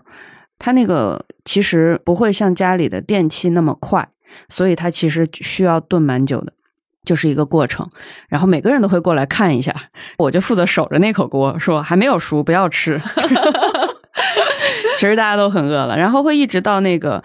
[0.60, 4.06] 它那个其实不会像家里的电器那么快，
[4.50, 6.52] 所以它其实需要炖蛮久的，
[7.06, 7.89] 就是一个过程。
[8.28, 9.74] 然后每个人都会过来看一下，
[10.18, 13.00] 我就负责守着那口锅，说还没有熟，不要吃。
[14.98, 17.24] 其实大家都很饿了，然后会一直到那个。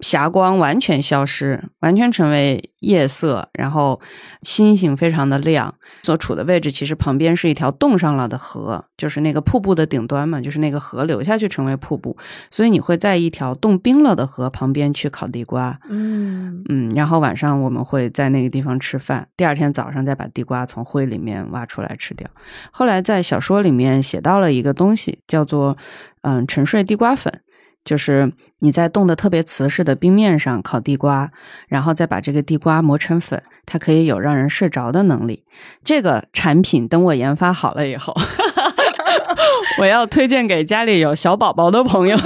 [0.00, 4.00] 霞光完全消失，完全成为夜色，然后
[4.42, 5.74] 星星非常的亮。
[6.02, 12.16] 所处的位置其实旁边是一条冻上了的河，就是那个瀑布的顶端嘛，就是那个河流下去成为瀑布，
[12.50, 15.78] 所以你会在一条冻冰了的河旁边去烤地瓜。
[15.88, 22.28] 嗯嗯，然后晚上我们会在那个地方吃饭，第二天早上再把地瓜从灰里面挖出来吃掉。
[22.70, 25.78] 后来在小说里面写到了一个东西，叫做
[26.22, 27.40] 嗯沉睡地瓜粉。
[27.84, 31.30] 就是你在冻得特别瓷实的冰面上烤地瓜，
[31.68, 35.44] 然后再把这个地瓜磨成粉，它可以有让人睡着的能力。
[35.84, 38.14] 这个产品等我研发好了以后。
[39.78, 42.16] 我要推荐给家里有小宝宝的朋友，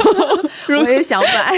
[0.85, 1.53] 我也想买。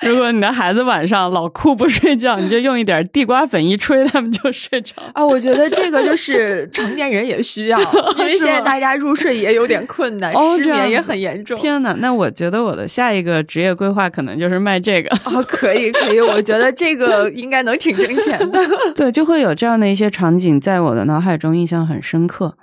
[0.08, 4.94] 如果你的孩子晚上老哭不睡觉，你就用一点地瓜粉一吹，他们就睡着。
[5.12, 7.78] 啊，我觉得这个就是成年人也需要，
[8.18, 11.58] 因为现在大家入睡也有点困难，失眠也很严重。
[11.58, 15.16] 天哪，那我觉得我的下一个职业规划可能就是卖这个。
[15.24, 18.60] 哦，可以可以，我觉得这个应该能挺挣钱的。
[18.96, 22.56] 对，就会有这样的一些场景在我的脑海中印象很深刻。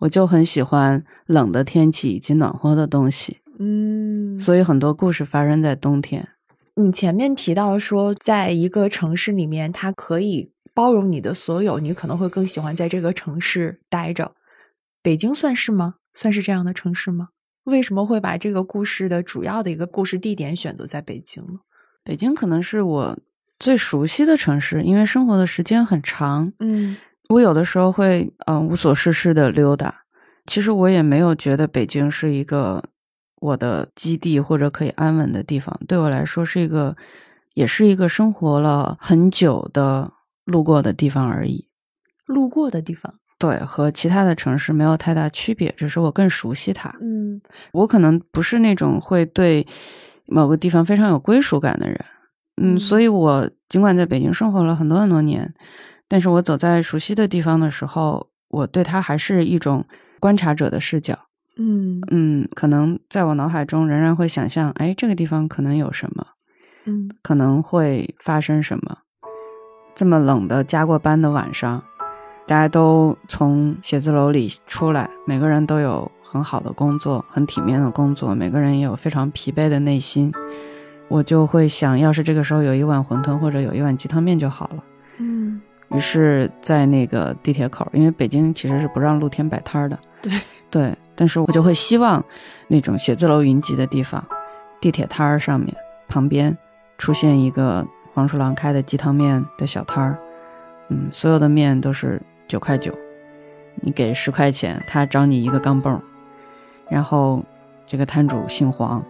[0.00, 6.28] 我就很喜欢冷的天气以及暖和的东西，嗯，所以很多故事发生在冬天。
[6.76, 14.32] 你前面提到说，在一个城市里面，它可以包容你的所有，你可能会更喜欢在这个城市待着。
[15.02, 15.96] 北京算是吗？
[16.14, 17.28] 算是这样的城市吗？
[17.64, 21.60] 为什么会把这个故事的主要的一个故事地点选择在北京呢？
[22.04, 23.18] 北京可能是我
[23.58, 26.96] 最熟悉的城市，因为生活的时间很长，嗯。
[27.28, 30.04] 我有的时候会嗯无所事事的溜达，
[30.46, 32.82] 其实我也没有觉得北京是一个
[33.40, 35.78] 我的基地或者可以安稳的地方。
[35.86, 36.96] 对我来说是一个，
[37.54, 40.12] 也是一个生活了很久的
[40.44, 41.66] 路过的地方而已。
[42.26, 46.94] 路过的地方，对，和其他的城市没有太大区别，只是我更熟悉它。
[47.00, 47.40] 嗯，
[47.72, 49.66] 我可能不是那种会对
[50.26, 52.04] 某个地方非常有归属感的人。
[52.60, 55.54] 嗯，所以我尽管在北京生活了很多很多年。
[56.10, 59.84] 但是我走在熟悉的地方的时候，我对它还是一种
[60.18, 61.27] 观察者的视角。
[61.58, 66.24] 嗯嗯，可能在我脑海中仍然会想象，哎，这个地方可能有什么，
[66.84, 68.98] 嗯，可能会发生什么。
[69.94, 71.82] 这么冷的加过班的晚上，
[72.46, 80.32] 大家都从写字楼里出来，每个人都有很好的工作，很体面的工作，每个人也有非常疲惫的内心。
[81.08, 84.84] 我就会想，要是这个时候有一碗馄饨或者有一碗鸡汤面就好了。
[85.18, 85.60] 嗯。
[85.90, 90.32] 于是，在那个地铁口，因为北京其实是不让露天摆摊的，对
[90.70, 92.24] 对，但是我就会希望
[92.68, 94.24] 那种写字楼云集的地方，
[94.80, 95.74] 地铁摊儿上面
[96.06, 96.56] 旁边
[96.96, 100.18] 出现一个黄鼠狼开的鸡汤面的小摊儿，
[100.90, 102.96] 嗯，所有的面都是九块九，
[103.80, 106.00] 你给十块钱，他找你一个钢镚，
[106.88, 107.44] 然后
[107.84, 109.04] 这个摊主姓黄，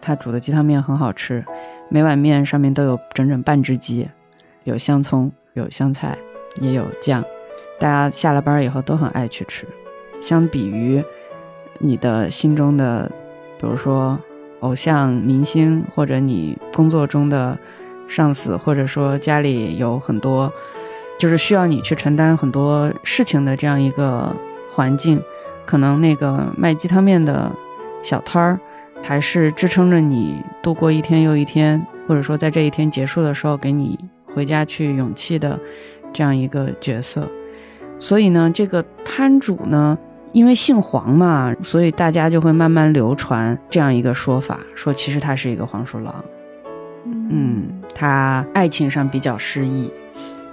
[0.00, 1.44] 他煮的鸡汤面很好吃，
[1.90, 4.08] 每碗面上面都有整整半只鸡。
[4.64, 6.18] 有香葱，有香菜，
[6.60, 7.24] 也有酱，
[7.78, 9.66] 大家下了班以后都很爱去吃。
[10.20, 11.02] 相比于
[11.82, 13.10] 你的心中的，
[13.58, 14.18] 比如说
[14.60, 17.58] 偶像明星，或者你工作中的
[18.06, 20.52] 上司，或者说家里有很多
[21.18, 24.36] 就是需要你去承担很多事情的这样一个
[24.70, 25.22] 环境，
[25.64, 27.50] 可能那个卖鸡汤面的
[28.02, 28.60] 小摊儿，
[29.02, 35.58] 还是支撑着你度过一天又一天，或者说在这一天结束的时候给你回家去勇气的
[36.12, 37.26] 这样一个角色。
[37.98, 39.98] 所以呢，这个摊主呢，
[40.32, 46.24] 因为姓黄嘛，所以大家就会慢慢流传这样一个说法，说其实他是一个黄鼠狼。
[47.04, 49.90] 嗯，他爱情上比较失意，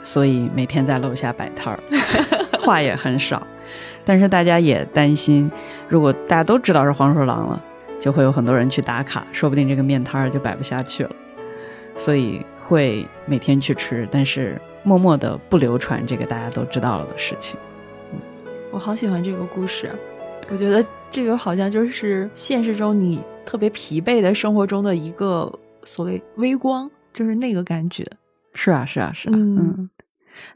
[0.02, 1.80] 所以每天在楼下摆摊儿，
[2.60, 3.46] 话也很少。
[4.04, 5.52] 但是大家也担心，
[5.88, 7.62] 如果大家都知道是黄鼠狼了，
[8.00, 11.12] 就会有很多人去打卡，说不定这个面摊儿就摆不下去了。
[11.96, 17.60] 所以会每天去吃，但是默默的不流传这个大家都知道了的事情。
[18.72, 19.90] 我好喜欢这个故事，
[20.50, 25.52] 我觉得这个好像就是现实中你特别疲惫的生活中的一个
[25.84, 28.06] 所谓微光，就是那个感觉。
[28.54, 29.90] 是啊，是啊，是啊，嗯。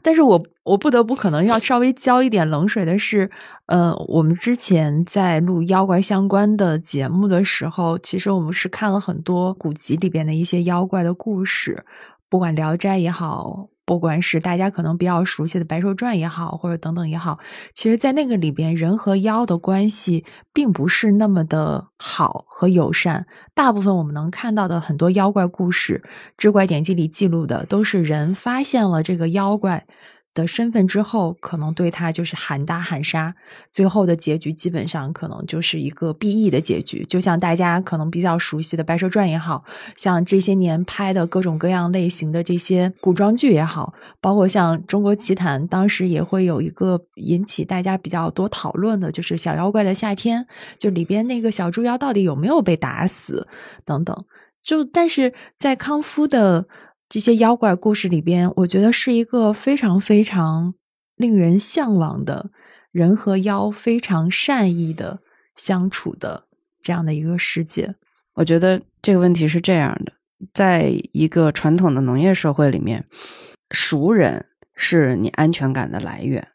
[0.00, 3.28] 但是我我不得不可能要稍微浇一点冷水的是，
[3.66, 11.84] 呃，我们之前在录妖怪相关的节目的时候，其实我们是看了很多古籍里边的一些妖怪的故事，
[12.28, 13.68] 不管《聊斋》也好。
[13.84, 17.38] 不管是大家可能比较熟悉的《白蛇传》也好，或者等等也好，
[17.74, 23.26] 其实，在那个里边，人和妖的关系并不是那么的好和友善。
[23.54, 26.02] 大部分我们能看到的很多妖怪故事，
[26.36, 29.86] 《志怪典籍》里记录的，都是人发现了这个妖怪。
[30.34, 33.34] 的身份之后，可能对他就是喊打喊杀，
[33.70, 37.04] 最后的结局基本上可能就是一个 BE 的结局。
[37.04, 39.62] 就像大家可能比较熟悉的《白蛇传》也好
[39.94, 50.42] 像这些年拍的各种各样类型的这些古装剧也好，包括像《中国奇谭》，当时也会有一个引起大家比较多讨论的，就是《小妖怪的夏天》，
[50.78, 53.46] 就里边那个小猪妖到底有没有被打死
[53.84, 54.24] 等等。
[54.62, 56.66] 就但是在康夫的。
[57.12, 60.72] 这些妖怪故事里边，我觉得是一个非常非常
[61.14, 62.48] 令人向往的
[62.90, 65.20] 人和妖非常善意的
[65.54, 66.44] 相处的
[66.80, 67.94] 这样的一个世界。
[68.32, 70.14] 我觉得这个问题是这样的：
[70.54, 73.04] 在一个传统的农业社会里面，
[73.72, 76.48] 熟人是你安全感的来源，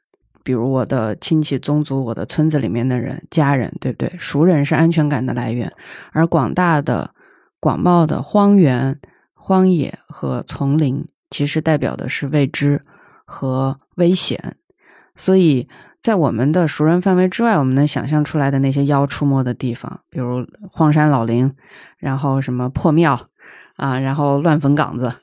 [0.43, 4.11] 比如我的亲戚、宗族、我的村子里面的人、家人，对不对？
[4.17, 5.71] 熟人是安全感的来源，
[6.13, 7.13] 而广大的、
[7.59, 8.99] 广袤的荒原。
[9.47, 12.81] 荒野和丛林其实代表的是未知
[13.23, 14.57] 和危险，
[15.15, 15.69] 所以
[16.01, 21.49] 在我们的熟人范围之外，我们能想象出来的那些妖出没的地方，比如荒山老林，
[21.97, 23.17] 然后什么破庙
[23.77, 25.13] 啊，然后乱坟岗子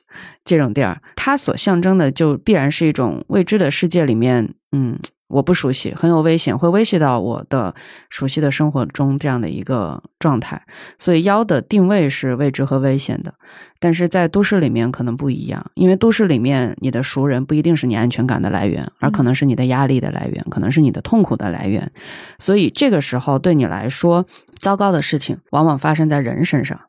[0.43, 4.97] 这种地儿，它所象征的就必然是一种未知的世界里面，嗯。
[5.27, 7.73] 我不熟悉，很有危险，会威胁到我的
[8.09, 10.61] 熟悉的生活中这样的一个状态。
[10.99, 13.33] 所以妖的定位是未知和危险的，
[13.79, 21.91] 但是在都市里面可能不一样，因为都市里面你的熟人不一定是你安全感的来源，而可能是你的压力的来源，可能是你的痛苦的来源。
[22.37, 24.27] 所以这个时候对你来说，
[24.59, 26.79] 糟糕的事情往往发生在人身上，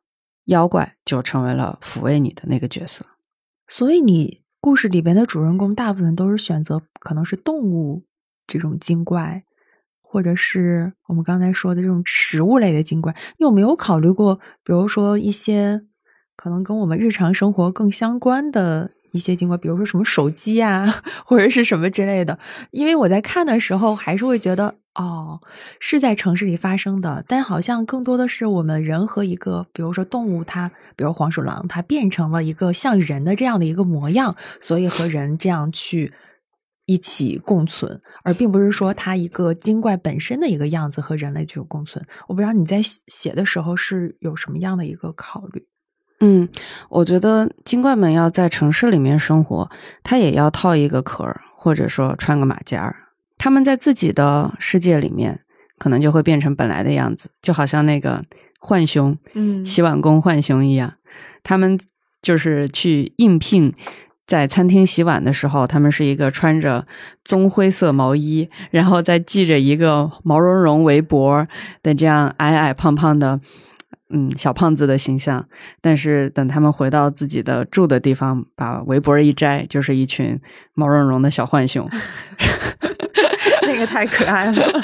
[0.44, 3.06] 妖怪就成为了抚慰你的那个角色。
[3.66, 8.04] 所以你故事里边的主人公大部分都是选择可能是动物。
[8.46, 9.44] 这种精怪，
[10.00, 14.36] 或者是我们刚才说的这种食物类的精怪，你有没有考虑过？
[14.64, 15.82] 比如说一些
[16.36, 22.38] 可能跟我们日常生活更相关的一些精怪，比如说什么手机啊， 或者是什么之类的。
[22.70, 25.40] 因为我在看的时候，还是会觉得哦，
[25.80, 36.12] 是在城市里发生的，但好像更多的是我们人和一个，比如说动物，它，比如黄鼠狼，它变成了一个像人的这样的一个模样，所以和人这样去。
[36.86, 42.04] 一起共存，而并不是说它一个精怪本身的一个样子和人类就有共存。
[42.28, 45.64] 我不知道你在写的时候是有什么样的一个考虑？
[46.20, 46.48] 嗯，
[46.88, 49.68] 我觉得精怪们要在城市里面生活，
[50.02, 52.96] 它也要套一个壳儿，或者说穿个马甲儿。
[53.36, 55.40] 他们在自己的世界里面，
[55.78, 58.22] 可能就会变成本来的样子，就好像那个
[58.60, 60.94] 浣熊，嗯，洗碗工浣熊一样。
[61.42, 61.78] 他们
[62.22, 63.74] 就是去应聘。
[64.26, 66.84] 在餐厅洗碗的时候，他们是一个穿着
[67.24, 71.46] 棕灰色毛衣，然后再系着一个毛茸茸围脖
[71.82, 73.38] 的这样矮矮胖胖的，
[74.10, 75.46] 嗯，小胖子的形象。
[75.80, 80.40] 但是等他们回到自己的住的地方，把围脖一摘，就是一群
[80.74, 81.88] 毛茸茸的小浣熊。
[83.62, 84.80] 那个太可爱了。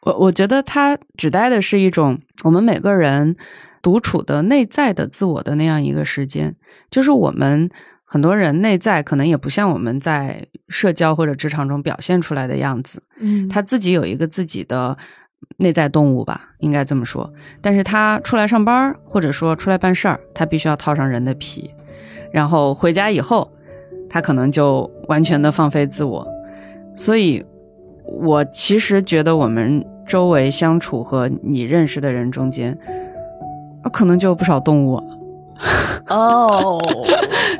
[0.00, 3.36] 我我觉得它指代的是一种我们每个人
[3.82, 6.54] 独处的内在的自我的那样一个时间，
[6.90, 7.68] 就是我们。
[8.12, 14.94] 很多人内在可能也不像我们在社交或者职场中表现出来的样子，嗯，他自己有一个自己的
[15.56, 17.32] 内在动物吧，应该这么说。
[17.62, 21.70] 但是他出来上班，或者说出来办事儿，他必须要套上人的皮，
[22.30, 23.50] 然后回家以后，
[24.10, 26.28] 他可能就完全的放飞自我。
[26.94, 27.42] 所以，
[28.04, 32.78] 我其实觉得我们周围相处和你认识的人中间，
[33.82, 35.02] 啊，可能就有不少动物。
[36.08, 36.80] 哦，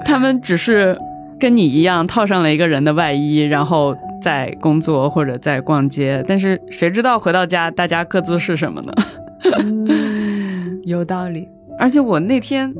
[0.04, 0.96] 他们只是
[1.38, 8.92] 跟你一样套上了一个人的外衣，然后在工作或者在逛街，但是谁知道回到家大家各自是什么呢？
[9.58, 11.48] 嗯，有道理。
[11.78, 12.72] 而且我那天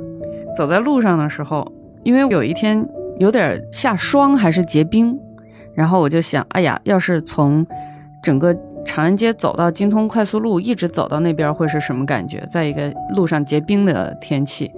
[0.57, 1.67] 走在路上的时候，
[2.05, 2.87] 因为有一天
[3.19, 5.19] 有点下霜还是结冰，
[5.75, 7.67] 然后我就想，哎呀，要是从
[8.23, 8.55] 整个
[8.85, 12.47] 长安街走到京通快速路，一直走到那边会是什么感觉？
[12.49, 14.71] 在一个路上结冰的天气。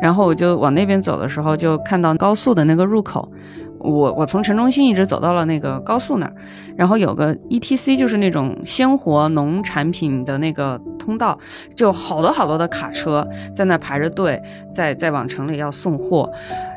[0.00, 3.30] 然后我就往那边走的时候，就看到高速的那个入口。
[3.78, 6.34] 我我从城中心一直走到了那个高速那儿，
[6.76, 11.38] 然后有个 E T C，就是那种鲜活农产品的那个通道，
[11.74, 14.38] 就好多好多的卡车在那排着队，
[14.74, 16.30] 在在往城里要送货。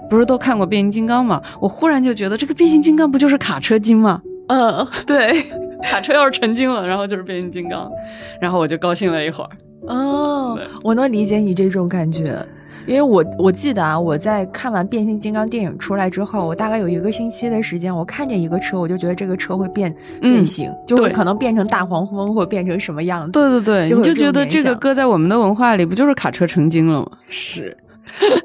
[0.10, 1.42] 不是都看过变形金刚吗？
[1.60, 4.22] 我忽然就觉得这个变形金刚不就是卡车精吗？
[4.48, 5.44] 嗯， 对，
[5.82, 7.92] 卡车要是成精了，然后就是变形金刚，
[8.40, 9.50] 然后我就高兴了一会儿。
[9.88, 12.46] 哦，我能理解你这种感觉。
[12.86, 23.32] 因为我我记得啊，我在看完变形金刚电影出来之后，我大概有一个星期的时间，我看见一个车，我就觉得这个车会变变形，就会可能变成大黄蜂，或变成什么样子。
[23.32, 27.08] 对对对，你就觉得这个搁在我们的文化里，不就是卡车成精了吗？
[27.28, 27.78] 是。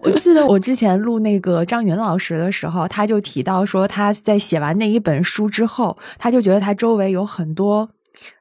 [0.02, 7.88] 我记得我之前录那个张云老师的时候，他就提到说，他在写完那一本书之后，他就觉得他周围有很多。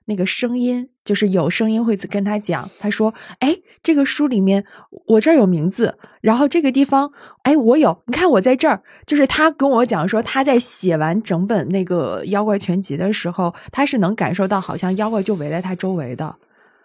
[0.07, 4.65] 那个声音就是有声音会跟他讲，他说：“哎，这个书里面
[5.05, 7.11] 我这儿有名字，然后这个地方，
[7.43, 16.35] 哎，我有，你看我在这儿。”就是他跟我讲说，他在写完整本那个妖怪全集的时候，他是能感受到好像妖怪就围在他周围的。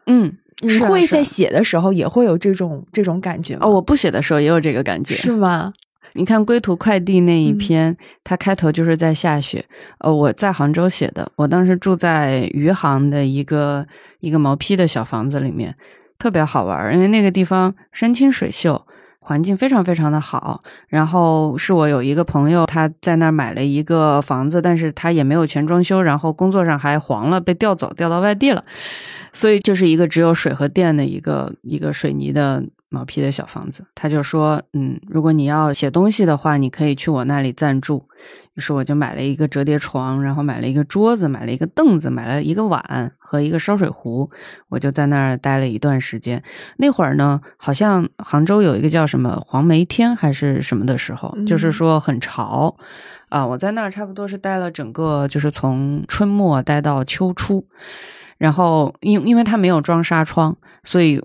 [0.07, 3.57] 嗯，你会在写的时候也会有这种这种感觉？
[3.61, 5.73] 哦，我不写的时候也有这个感觉，是吗？
[6.15, 9.65] 你看《归途快递》那一篇，它开头就是在下雪。
[9.99, 13.87] 呃，我在杭州写的，我当时住在余杭的一个
[14.21, 15.75] 一个毛坯的小房子里面，
[16.19, 18.87] 特别好玩，因为那个地方山清水秀，
[19.21, 20.61] 环境非常非常的好。
[20.89, 28.63] 然后是我有一个朋友，他在那儿买了一个房子，但是他也没有钱装修，然后工作上还黄了，被调走，调到外地了，
[29.33, 32.63] 所以就是一个只有水和电的一个一个水泥的。
[32.93, 38.07] 毛坯的小房子，他就说：“嗯，如果你要写东西的话，你可以去我那里暂住。”
[38.55, 44.29] 于是我就买了一个折叠床，然后买了一个桌子，买了一个凳子，买了一个碗和一个烧水壶。
[44.69, 46.43] 我就在那儿待了一段时间。
[46.77, 52.77] 那会儿呢，好像杭州有一个叫什么黄梅天还是什么的时候，就是说很潮
[53.31, 53.47] 啊。
[53.47, 57.65] 我在那儿差不多是待了整个，就是从春末待到秋初。
[58.37, 61.21] 然后因因为它没有装纱窗，所以。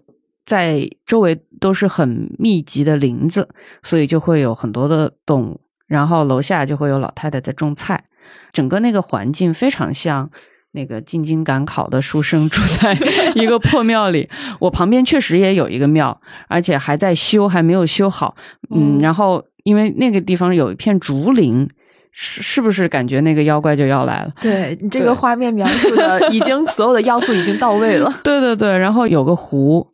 [0.48, 3.48] 在周围都是很密集的林子，
[3.84, 5.62] 所以就会有很多的动物。
[5.88, 8.04] 然后楼下就会有老太太在种菜，
[8.52, 10.30] 整个那个环境非常像
[10.74, 12.94] 那个进京赶考的书生住在
[13.36, 14.28] 一个破庙里。
[14.60, 18.36] 我旁边确实也有一个庙，而且还在修，还没有修好。
[18.70, 21.66] 嗯，然后因为那个地方有一片竹林，
[22.12, 24.32] 是是不是感觉那个妖怪就要来了？
[24.42, 28.14] 对你这个画面描述的，已经 所有的要素已经到位了。
[28.26, 29.88] 对对对，然后有个湖。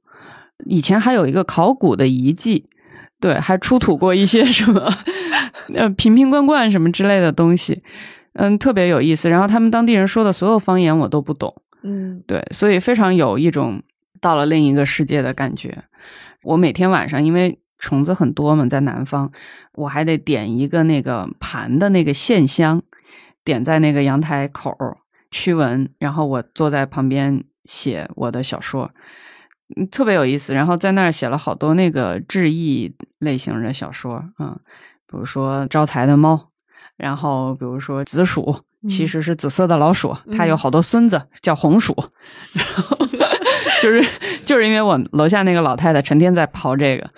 [0.66, 2.66] 以前还有一个考古的遗迹，
[3.20, 4.90] 对，还出土过一些什么
[5.74, 7.82] 呃瓶瓶罐罐什么之类的东西，
[8.34, 9.30] 嗯，特别有意思。
[9.30, 13.82] 然后他们当地人说的所有方言我都不懂，嗯，对，所以非常有一种
[14.22, 15.84] 到了另一个世界的感觉。
[16.44, 19.32] 我每天晚上因为虫子很多嘛，在南方，
[19.74, 22.82] 我还得点一个那个盘的那个线香，
[23.44, 24.76] 点在那个阳台口
[25.32, 28.92] 驱蚊，然后我坐在旁边写我的小说。
[29.76, 30.54] 嗯，特别有意思。
[30.54, 34.58] 然后在那儿写了好多那个志异类型的小说，嗯，
[35.08, 36.50] 比如说招财的猫，
[36.98, 41.96] 然后比如说紫薯，其实是紫色的老鼠，它有好多孙子叫红薯，
[42.54, 42.98] 然后
[43.82, 44.04] 就是
[44.46, 47.10] 就是因为我楼下那个老太太成天在刨这个，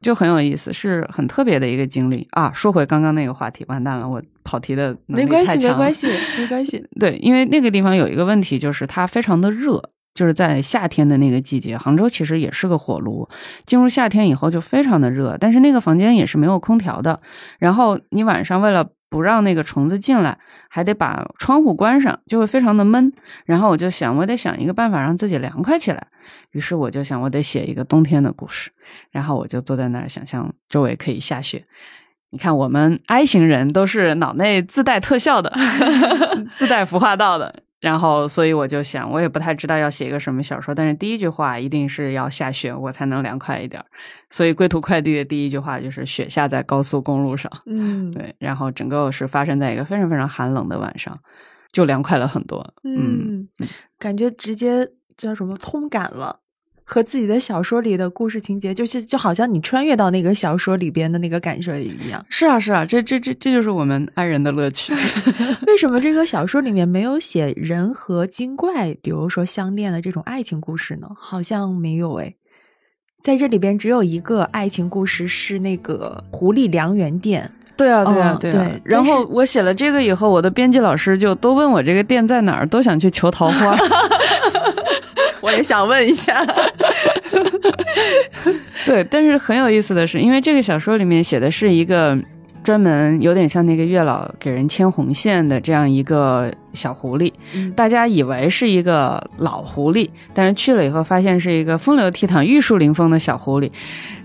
[0.00, 2.50] 就很有意思，是很特别的一个经历啊。
[2.54, 6.08] 说回刚刚那个话题，完蛋了，我跑题的没关系，没关系，
[6.38, 6.84] 没关系。
[6.98, 9.82] 对，因为那个地方有一个问题，就是它非常的热。
[10.14, 13.28] 就是在夏天的那个季节，杭州其实也是个火炉。
[13.66, 17.20] 进入夏天以后就非常的热，但是那个房间也是没有空调的。
[17.58, 20.38] 然后你晚上为了不让那个虫子进来，
[20.68, 23.12] 还得把窗户关上，就会非常的闷。
[23.44, 26.06] 然后我就想，我得想一个办法让自己凉快起来。
[26.52, 28.70] 于是我就想，我得写一个冬天的故事。
[29.10, 31.64] 然后我就坐在那儿想象周围可以下雪。
[32.30, 35.52] 你看我们 I 型人都是脑内自带特效的，
[36.54, 37.63] 自带孵化道的。
[37.84, 43.84] 然后，所以我就想，我也不太知道要写一个什么小说，但是第一句话一定是要下雪，我才能凉快一点。
[44.30, 47.52] 所以，归途快递的第一句话就是雪下在高速公路上。
[47.66, 48.34] 嗯，对。
[48.38, 51.14] 然后，整个是发生在一个非常非常寒冷的晚上，
[51.72, 52.66] 就凉快了很多。
[52.84, 53.46] 嗯，
[53.98, 56.40] 感觉直接叫什么通感了。
[56.84, 62.24] 和自己的小说里的故事情节，就是就好像你穿越到那个小说里边的那个感受一样。
[62.28, 64.92] 是啊，是啊，这这这这就是我们爱人的乐趣。
[65.66, 71.08] 为什么这个小说里面没有写人和精怪，比如说相恋的这种爱情故事呢？
[71.18, 72.36] 好像没有诶，
[73.22, 77.50] 在这里边只有一个爱情故事，是那个狐狸良缘店。
[77.76, 78.70] 对啊，对啊，对啊。
[78.84, 83.76] 然后我写了这个以后，我的编辑老师就都问我这个店在哪儿，都想去求桃花。
[85.44, 86.42] 我也想问一下，
[88.86, 92.18] 对，但是很有意思的是，因为这个小说里面写的是一个
[92.62, 96.50] 专门有点像那个月老给人牵红线的这样一个。
[96.74, 97.32] 小狐狸，
[97.74, 103.70] 大家以为是一个老狐狸，但是去了以后发现是一个风流倜傥、玉树临风的小狐狸。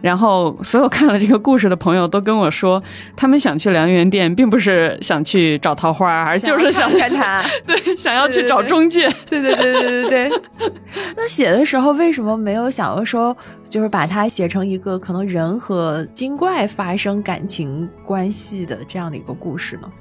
[0.02, 2.82] 然后所有看了这个故事的朋友都跟我说，
[3.18, 9.10] 他们想去良缘店，并不是想去找桃花，而就是想看他， 对， 想要去找中介。
[9.30, 10.42] 对对对对对对。
[11.18, 13.36] 那写的时候为什么没有想要说，
[13.68, 19.92] 就是把它写成一个可能人和精怪发生感情关系的这样的一个故事呢？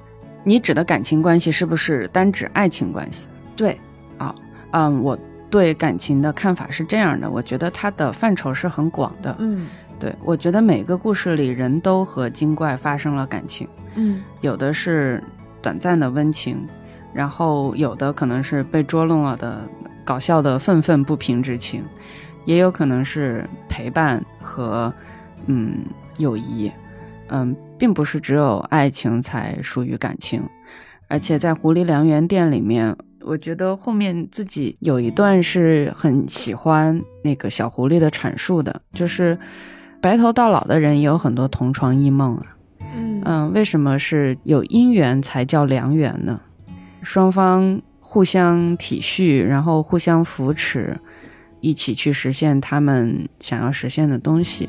[0.49, 3.29] 你指的感情关系是不是单指爱情关系？
[3.55, 3.79] 对，
[4.17, 4.35] 啊，
[4.71, 5.19] 嗯，我
[5.51, 9.37] 对感情的看法是这样的，我觉得它的范畴是很广的。
[9.41, 9.67] 嗯，
[10.01, 13.69] 对，我觉得每个故事里人都和精怪发生了感情。
[13.95, 15.23] 嗯，有的是
[15.61, 16.67] 短暂的温情，
[17.13, 19.69] 然后有的可能是被捉弄了的
[20.03, 21.85] 搞笑的愤愤不平之情，
[22.47, 24.91] 也有可能是陪伴和
[25.45, 25.85] 嗯
[26.17, 26.73] 友谊。
[27.29, 30.43] 嗯，并不是只有爱情才属于感情，
[31.07, 39.39] 而且在《狐狸良缘店》里面，我觉得后面自己有一段是很喜欢那个小狐狸的阐述的，就是
[40.01, 42.57] 白头到老的人也有很多同床异梦啊。
[42.97, 46.41] 嗯嗯，为什么是有姻缘才叫良缘呢？
[47.03, 50.99] 双方互相体恤，然后互相扶持，
[51.61, 54.69] 一起去实现他们想要实现的东西，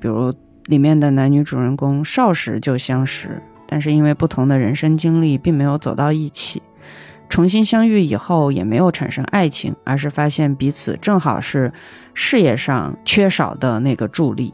[0.00, 0.34] 比如。
[0.66, 6.62] 里面的男女主人公少时就相识，但是因为不同的人生经历，并没有走到一起。
[7.28, 11.72] 重新相遇以后，也没有产生爱情，而是发现彼此正好是
[12.12, 14.52] 事业上缺少的那个助力。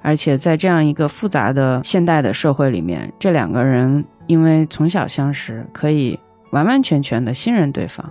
[0.00, 6.16] 而且在这样一个复杂的现代的社会里面，这两个人因为从小相识，可以
[6.50, 8.08] 完完全全的信任对方，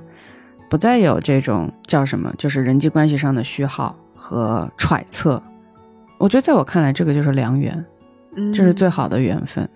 [0.69, 5.41] 不再有这种叫什么，就是人际关系上的虚耗和揣测。
[6.23, 7.85] 我觉得在我看来，这个就是良缘，
[8.53, 9.69] 这是最好的缘分。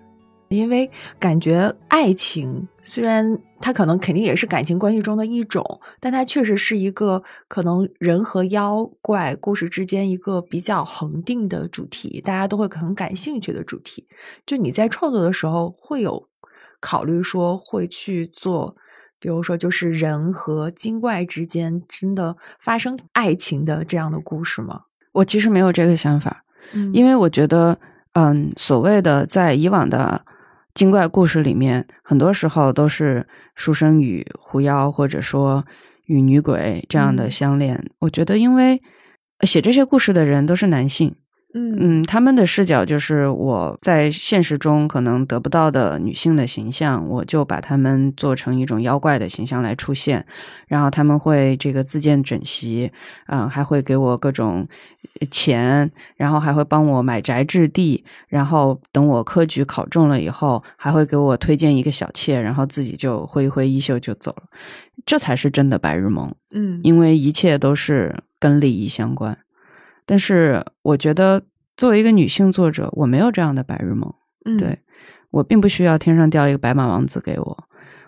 [0.48, 0.90] 因为
[1.20, 5.62] 感觉爱情虽然它可能肯定也是感情关系中的一种，
[6.00, 14.08] 但它确实是一个可能人和妖怪故事之间一个比较恒定的主题，大家都会很感兴趣的主题。
[14.46, 16.30] 就你在创作的时候，会有
[16.80, 18.78] 考虑说会去做，
[19.20, 24.84] 比如说就是人和精怪之间真的发生爱情的这样的故事吗？
[25.18, 26.44] 我其实没有这个想法，
[26.94, 27.78] 因为我觉得，
[28.14, 30.24] 嗯，所谓的在以往的
[30.76, 35.66] 精怪故事里面，很多时候都是书生与狐妖，或者说
[36.06, 37.84] 与女鬼这样的相恋。
[38.00, 38.80] 我觉得，因为
[39.42, 41.16] 写这些故事的人都是男性。
[41.58, 50.24] 嗯嗯，他们的视角就是我在现实中可能得不到的女性的形象，我就把他们做成一种妖怪的形象来出现，
[50.68, 52.92] 然后他们会这个自荐整席，
[53.26, 54.68] 嗯，还会给我各种
[55.32, 64.44] 钱，然后还会帮我买宅置地，然后等我科举考中了以后，还会给我推荐一个小妾，然后自己就挥一挥衣袖就走了，
[65.08, 66.32] 这才是真的白日梦。
[66.52, 69.36] 嗯，因为一切都是跟利益相关。
[70.10, 71.44] 但是我觉得，
[71.76, 74.12] 作为一个女性作者，我没有这样的白日梦。
[74.46, 74.80] 嗯，对
[75.32, 77.64] 我并不需要天上掉一个白马王子给我。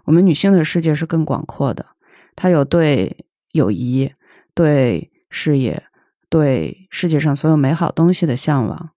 [0.05, 1.85] 我们女性的世界是更广阔的，
[2.37, 4.09] 它有对友谊、
[4.53, 5.83] 对事业、
[6.29, 8.91] 对世界上所有美好东西的向往。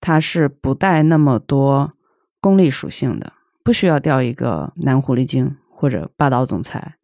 [0.00, 1.92] 它是不带那么多
[2.40, 6.94] 功利属性的，不需要掉一个男狐狸精或者霸道总裁。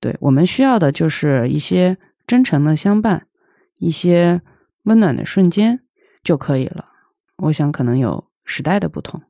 [0.00, 1.96] 对我们需要的就是一些
[2.26, 3.26] 真诚的相伴，
[3.78, 4.42] 一些。
[4.88, 5.80] 温暖的瞬间
[6.24, 6.86] 就可以了。
[7.44, 9.22] 我想可能有时代的不同，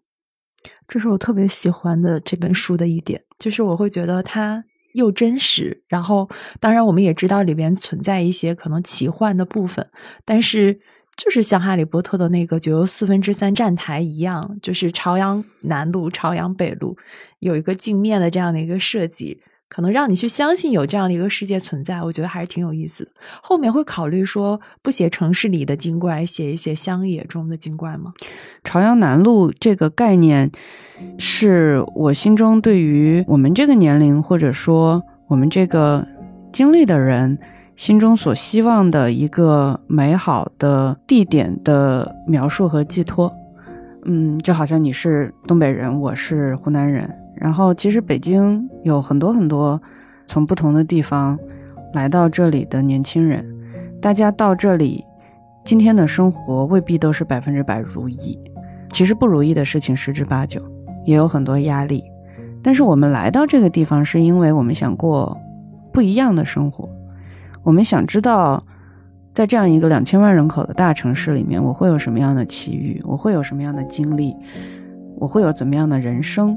[0.86, 9.86] 这是我特别喜欢的这本书的一点，就是我会觉得它又真实，然后当然我们也知道里边存在一些可能奇幻的部分，
[10.24, 10.80] 但是
[11.16, 16.96] 就是像哈利波特的那个九又四分之三站台一样，就是朝阳南路、朝阳北路
[17.40, 22.02] 有一个镜面的这样的一个设计，可能让你去相信有这样的一个世界存在。
[22.02, 23.10] 我觉得还是挺有意思的。
[23.42, 28.12] 后面会考虑说不写城市里的精怪，写一写乡野中的精怪吗？
[28.64, 30.50] 朝阳南路这个概念，
[31.18, 36.06] 是我心中对于我们这个年龄或者说我们这个
[36.52, 37.38] 经历的人。
[37.78, 43.32] 心中所希望的一个美好的地点的描述和寄托，
[44.04, 47.08] 嗯，就好像你是东北人，我是湖南人，
[47.40, 49.80] 然后其实北京有很多很多
[50.26, 51.38] 从不同的地方
[51.94, 53.44] 来到这里的年轻人，
[54.00, 55.04] 大家到这里，
[55.64, 58.38] 今天的生活未必都是百分之百如意，
[58.90, 60.62] 其实不如意的事情十之八九，
[61.04, 62.04] 也有很多压力，
[62.62, 65.36] 但是我们来到这个地方，是因为我们想过
[65.92, 66.88] 不一样的生活。
[67.62, 68.62] 我们想知道，
[69.34, 73.00] 在这样一个两千万人口的大城市里面，我会有什么样的奇遇？
[73.04, 74.34] 我会有什么样的经历？
[75.16, 76.56] 我会有怎么样的人生？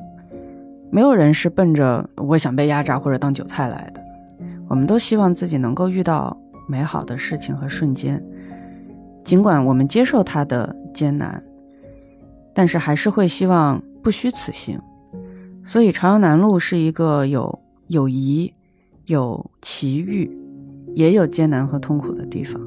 [0.91, 4.01] 没有人是奔着我想被压榨或者当韭菜来的。
[4.67, 6.35] 我们都希望自己能够遇到
[6.67, 8.23] 美好的事情和瞬间，
[9.23, 11.43] 尽管我们接受它的艰难，
[12.53, 14.79] 但是还是会希望不虚此行。
[15.63, 18.53] 所以，朝阳南路是一个有友谊、
[19.05, 20.29] 有奇遇。
[20.93, 22.61] 也有艰难和痛苦的地方，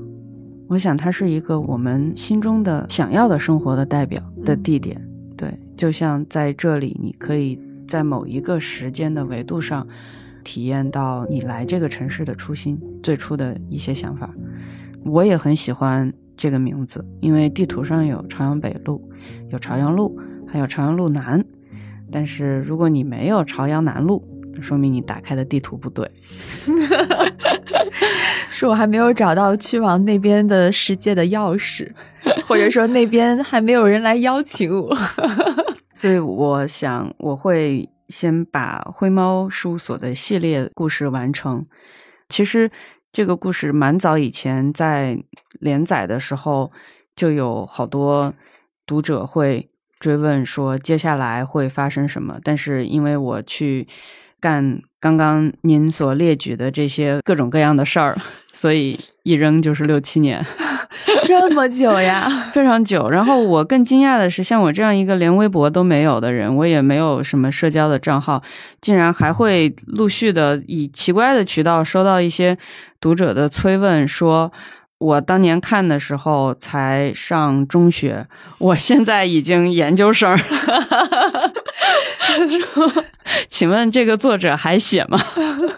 [0.66, 4.98] 我想它是一个我们心中的想要的生活的代表的地点。
[5.36, 9.86] 对，就像在这里，你可以在某一个时间的维度上，
[10.42, 14.32] 体验到你来这个城市的初心、最初的一些想法。
[15.04, 19.10] 我也很喜欢这个名字，因为地图上有朝阳北路、
[19.50, 21.44] 有朝阳路，还有朝阳路南。
[22.10, 24.26] 但是如果你没有朝阳南路，
[24.62, 26.10] 说明你打开的地图不对，
[28.50, 31.90] 是我还没有找到去往那边的世界的钥匙，
[32.46, 34.96] 或者说那边还没有人来邀请我，
[35.94, 41.62] 所以我想我会先把灰猫事务所的系列故事完成。
[42.28, 42.70] 其实
[43.12, 45.18] 这个故事蛮早以前在
[45.60, 46.70] 连载的时候
[47.14, 48.32] 就有好多
[48.86, 49.68] 读者会
[50.00, 53.86] 追问说接下来会发生什么，但是因为我去。
[54.44, 58.14] 干刚刚您所列举的这些各种各样的事儿，
[58.52, 60.44] 所以一扔就是六七年，
[61.24, 63.08] 这么久呀， 非常久。
[63.08, 68.42] 然后我更惊讶的是，像我这样一个连微博都没有的人，我也没有什么社交的账号，
[68.82, 72.58] 竟然还会陆续的以奇怪的渠道收到一些
[73.00, 74.52] 读者的催问，说
[74.98, 78.26] 我当年看的时候才上中学，
[78.58, 80.36] 我现在已经研究生。
[80.36, 80.46] 说，
[83.54, 85.16] 请问这个作者还写吗？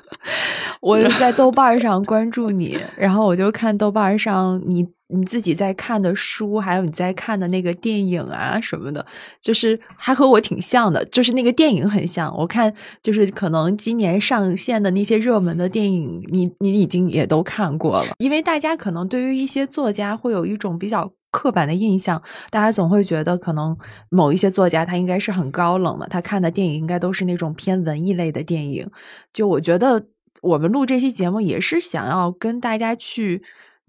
[0.80, 9.04] 我在豆瓣上关注你， 然后我就看豆瓣上你你自己在看的书，还有你在看的那个电影啊什么的，
[9.42, 12.34] 就是还和我挺像的，就是那个电影很像。
[12.38, 12.72] 我看
[13.02, 21.12] 就是可能今年上线的那些热门的电影，你你已经也都看过了，因为大家可能对于一些作家会有一种比较。
[21.30, 23.76] 刻板的印象，大家总会觉得可能
[24.08, 28.90] 某一些作家他应该是很高冷的，他看的电影应该都是那种偏文艺类的电影。
[29.32, 30.06] 就我觉得
[30.42, 33.42] 我们录这期节目也是想要跟大家去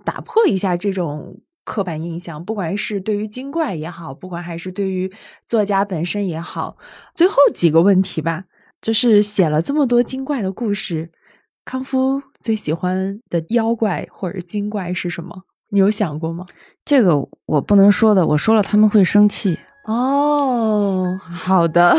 [0.04, 5.12] 打破一下这种刻板印象，不管是对于精怪也好，不管还是对于
[5.46, 6.78] 作家本身也好。
[7.14, 8.46] 最后几个问题吧，
[8.82, 11.12] 就是写了这么多精怪的故事，
[11.66, 15.44] 康夫最喜欢的妖怪或者精怪是什么？
[15.70, 16.46] 你有想过吗？
[16.86, 19.58] 这个我不能说的，我说了他们会生气。
[19.86, 21.96] 哦，好的，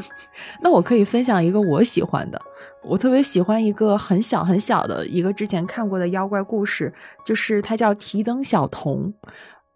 [0.62, 2.40] 那我可以分享一个我喜欢的。
[2.82, 6.92] 我特别喜欢一个很小很小的一个之前看过的妖怪故事，
[7.24, 9.12] 就是它叫提灯小童，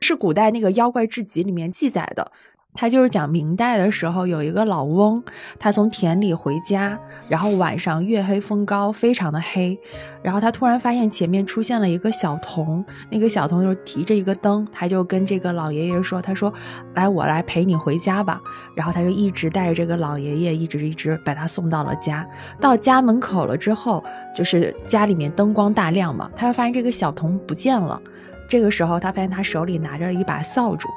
[0.01, 2.33] 是古代那个妖怪志集里面记载的。
[2.73, 5.23] 他就是讲明代的时候，有一个老翁，
[5.59, 6.99] 他从田里回家，
[7.29, 9.79] 然后晚上月黑风高，非常的黑，
[10.23, 16.53] 然后他突然发现前面出现了一个小童，那个小童就提着一个灯，他就跟这个老爷爷说：“他说，
[16.95, 18.41] 来，我来陪你回家吧。”
[18.75, 22.27] 然后他就一直带着这个老爷爷，一直一直把他送到了家。
[22.61, 24.03] 到家门口了之后，
[24.35, 28.01] 就是家里面灯光大亮嘛，他就发现这个小童不见了。
[28.49, 30.89] 这个时候，他发现他手里拿着一把扫帚。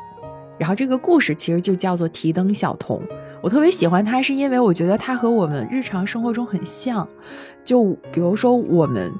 [0.58, 3.01] 然后这个故事其实就叫做提灯小童，
[3.41, 7.08] 我特别喜欢它，是因为我觉得它和我们日常生活中很像。
[7.64, 9.12] 就比如说我们，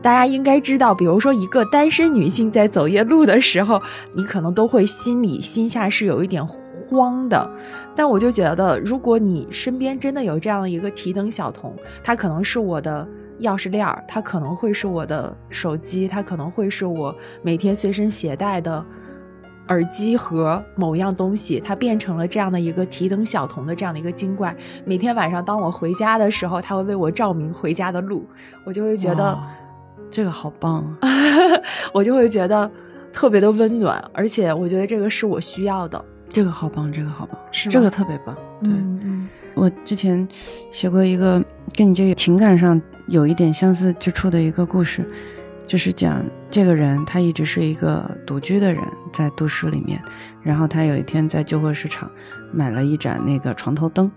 [0.00, 3.80] 大家应该知道，比如说一个单身女性在走夜路的时候，
[4.14, 7.50] 你可能都会心里心下是有一点慌的。
[7.94, 13.06] 但我就觉得，如果你身边真的有这样一个提灯小童，他可能是我的
[13.40, 18.84] 钥匙链儿，他可能会是我的手机，它可能会是我每天随身携带的。
[19.70, 24.54] 耳机和某样东西，它变成了这样的一个提灯小童的这样的一个精怪。
[24.84, 28.26] 每天晚上当我回家的时候，它会为我照明回家的路，
[28.64, 29.38] 我就会觉得
[30.10, 31.08] 这个好棒啊！
[31.94, 32.70] 我就会觉得
[33.12, 36.04] 特别的温暖，而且我觉得这个是我需要的。
[36.28, 38.36] 这个好棒，这个好棒，是这个特别棒。
[38.62, 40.26] 对，嗯我之前
[40.70, 41.42] 写过一个
[41.76, 45.06] 跟你这个情感上有一点相似之处的一个故事。
[45.66, 46.20] 就是讲
[46.50, 48.82] 这个人，他一直是一个独居的人，
[49.12, 50.02] 在都市里面。
[50.42, 52.10] 然后他有一天在旧货市场
[52.52, 54.10] 买了一盏那个床头灯，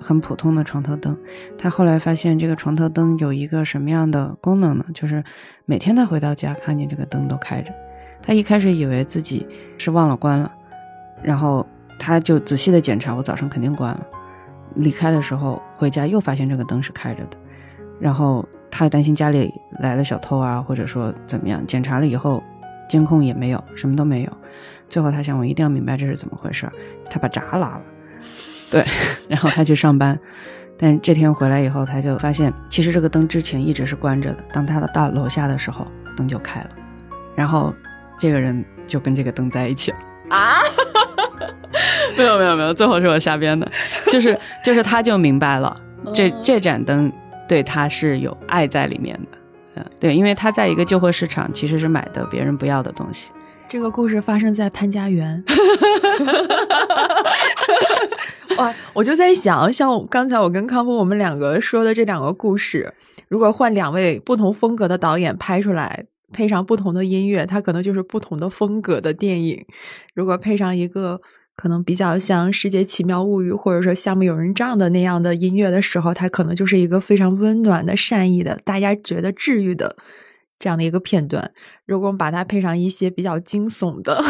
[0.00, 1.16] 很普通的床头灯。
[1.58, 4.84] 他后来发现这个床头灯有一个什么样的功能呢？
[4.94, 5.24] 就是
[5.64, 7.72] 每天他回到家看见这个灯都开着。
[8.22, 9.44] 他一开始以为自己
[9.76, 10.52] 是忘了关了，
[11.20, 11.66] 然后
[11.98, 14.06] 他就仔细的检查，我早上肯定关了。
[14.76, 17.36] 离开的时候回家又发现这个灯是开着的，
[17.98, 18.48] 然后。
[18.74, 21.64] 他担心家里来了小偷啊，或者说怎么样？
[21.66, 22.42] 检查了以后，
[22.88, 24.32] 监控也没有，什么都没有。
[24.88, 26.66] 最后他想，我一定要明白这是怎么回事。
[27.10, 27.82] 他把闸拉了，
[28.72, 28.82] 对，
[29.28, 30.18] 然后他去上班。
[30.78, 34.42] 但这天回来以后，他就发现，其实这个灯之前一直是关着的。
[34.52, 36.70] 当他的到楼下的时候，灯就开了。
[37.36, 37.72] 然后
[38.18, 39.98] 这个人就跟这个灯在一起了
[40.30, 40.56] 啊？
[42.16, 43.70] 没有没有没有，最后是我瞎编的，
[44.10, 45.76] 就是就是他就明白了，
[46.14, 47.12] 这这盏灯。
[47.52, 49.38] 对他是有爱在里面的，
[49.74, 53.30] 嗯，对，因为他在一个旧货市场，其实是买的别人不要的东西。
[53.68, 55.44] 这个故事发生在潘家园。
[58.56, 62.94] 哇，我就在想，像刚才我跟康峰我们两个说的这两个故事，
[63.28, 69.66] 如果换两位不同风格的导演拍出来，配上不同的音乐，它可能就是不同的风格的电影。
[70.14, 71.20] 如果配上一个。
[71.62, 79.94] 可能比较像《世界奇妙物语》或者说《夏目友人帐》的那样的音乐的时候，它可能就是一个非常温暖的、善意的、大家觉得治愈的
[80.58, 81.52] 这样的一个片段。
[81.86, 84.20] 如果我们把它配上一些比较惊悚的，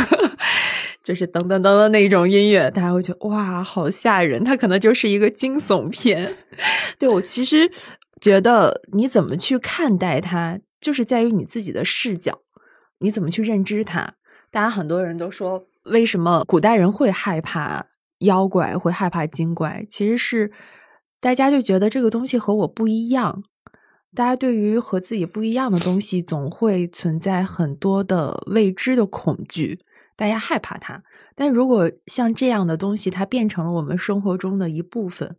[1.03, 4.45] 就是噔噔噔的那种音乐，大家会觉得哇，好吓人！
[4.45, 6.37] 它可能就是一个惊悚片。
[7.01, 7.73] 对我其实
[8.21, 12.41] 觉得，你怎么去看待它，就是在于你自己的视角，
[12.99, 14.17] 你怎么去认知它。
[14.51, 15.65] 大家很多人都说。
[15.85, 17.87] 为什么古代人会害怕
[18.19, 19.87] 妖怪，会害怕精怪？
[19.91, 20.53] 其实是
[21.21, 23.43] 大家就觉得这个东西和我不一样。
[24.15, 29.81] 大家对于和自己不一样的东西，总会存在很多的未知的恐惧，
[30.15, 31.03] 大家害怕它。
[31.35, 35.37] 但如果像这样的东西，它变成了我们生活中的一部分，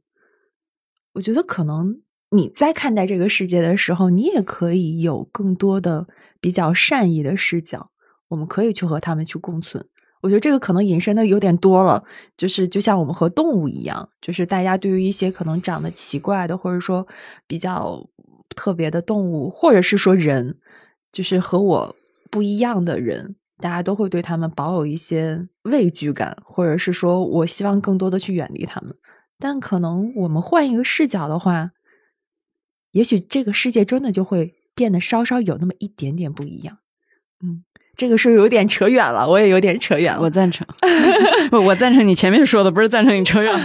[1.14, 6.08] 我觉得可能你在看待这个世界的时候，你也可以有更多的
[6.42, 7.92] 比较善意的视角。
[8.30, 9.88] 我们可以去和他们去共存。
[10.24, 12.02] 我觉得这个可能引申的有点多了，
[12.38, 17.06] 就是就像我们和动物一样，就是大家对于一些可能长得奇怪的，或者说
[17.46, 18.10] 比较
[18.56, 20.58] 特别的动物，或者是说人，
[21.12, 21.96] 就是和我
[22.32, 28.96] 不一样的人，大家都会对他们保有一些畏惧感，或者是说我希望更多的去远离他们。
[29.38, 31.72] 但可能我们换一个视角的话，
[32.92, 36.78] 也许这个世界真的就会变得稍稍有那么一点点不一样。
[37.44, 37.66] 嗯。
[37.96, 40.22] 这个是有点扯远了，我也有点扯远了。
[40.22, 40.66] 我赞成，
[41.52, 43.54] 不，我赞成你前面说的，不是赞成你扯远。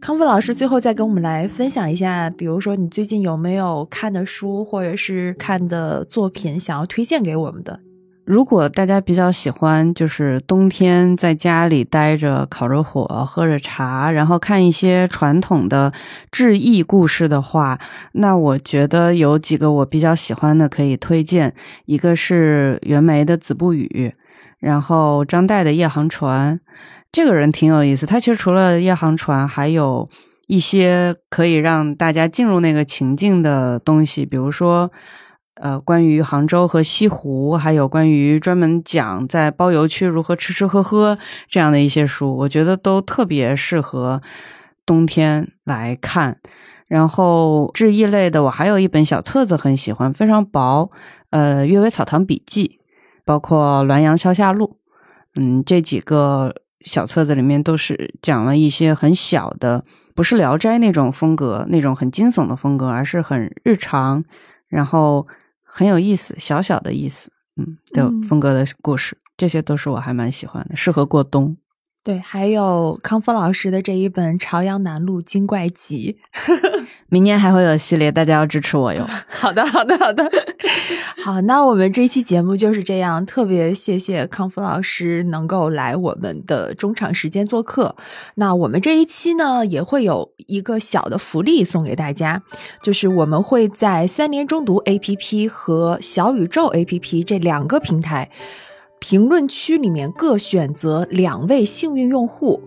[0.00, 7.80] 康复老师最后再跟我们来分享一下，比如说你最近有没有看的书或者是看的作品，想要推荐给我们的？
[8.26, 15.92] 如果大家比较喜欢，就是冬天在家里待着，烤着火，喝着茶，然后看一些传统的
[16.32, 17.78] 志异故事的话，
[18.14, 21.54] 那我觉得有几个我比较喜欢的可以推荐。
[21.84, 24.12] 一个是袁枚的《子不语》，
[24.58, 26.56] 然后张岱的《夜航船》。
[27.12, 30.04] 这个人挺有意思，他其实除了《夜航船》，还有
[30.48, 34.90] 一些可以让大家进入那个情境的东西，比如说。
[35.58, 41.16] 呃，关于杭州和西湖，还有关于专门讲在包邮区如何吃吃喝喝
[41.48, 44.20] 这样的一些书，我觉得都特别适合
[44.84, 46.38] 冬天来看。
[46.88, 50.90] 然后志异类的，我还有一本小册子很喜欢，非常薄，
[51.30, 52.68] 呃，《阅微草堂笔记》，
[53.24, 54.76] 包括《滦阳消夏录》，
[55.40, 59.82] 嗯，这几个小册子里面都是讲了一些很小的，
[60.14, 64.22] 不是《聊斋》那种风格，那种很惊悚的风格，而是很日常，
[64.68, 65.26] 然后。
[65.76, 71.54] 很有意思，小小的意思，嗯，的风格的故事，这些都是我还蛮喜欢的，适合过冬。
[72.02, 76.18] 对，还有康峰老师的这一本《朝阳南路精怪集》，
[77.08, 79.06] 明年还会有系列，大家要支持我哟。
[79.28, 80.28] 好的，好的，好的。
[81.24, 87.94] 好，那我们这期节目就是这样，特别谢谢康复老师能够来我们的中场时间做客。
[88.34, 92.42] 那我们这一期呢，也会有一个小的福利送给大家，
[92.82, 98.30] 就是我们会在三联中读 APP 和小宇宙 APP 这两个平台
[98.98, 102.60] 评论区里面各选择两位幸运用户，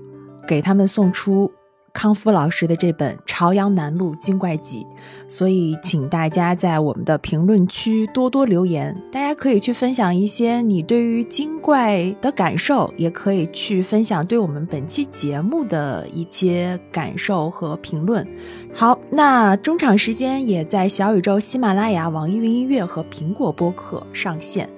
[0.48, 1.52] 给他们送出。
[2.00, 4.88] 康夫老师的这本《朝阳南路精怪集》，
[5.28, 8.95] 所以请大家在我们的评论区多多留言。
[9.12, 18.26] 大家可以去分享一些你对于精怪的感受，也可以去分享对我们本期节目的一些感受和评论。
[18.74, 24.70] 好，那中场时间也在小宇宙、喜马拉雅、网易云音乐和苹果播客上线，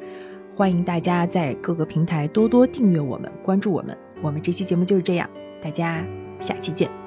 [0.56, 3.96] 欢迎大家在各个平台多多订阅我们、关注我们。
[4.24, 5.30] 我们这期节目就是这样，
[5.62, 6.04] 大家
[6.40, 7.01] 下期见。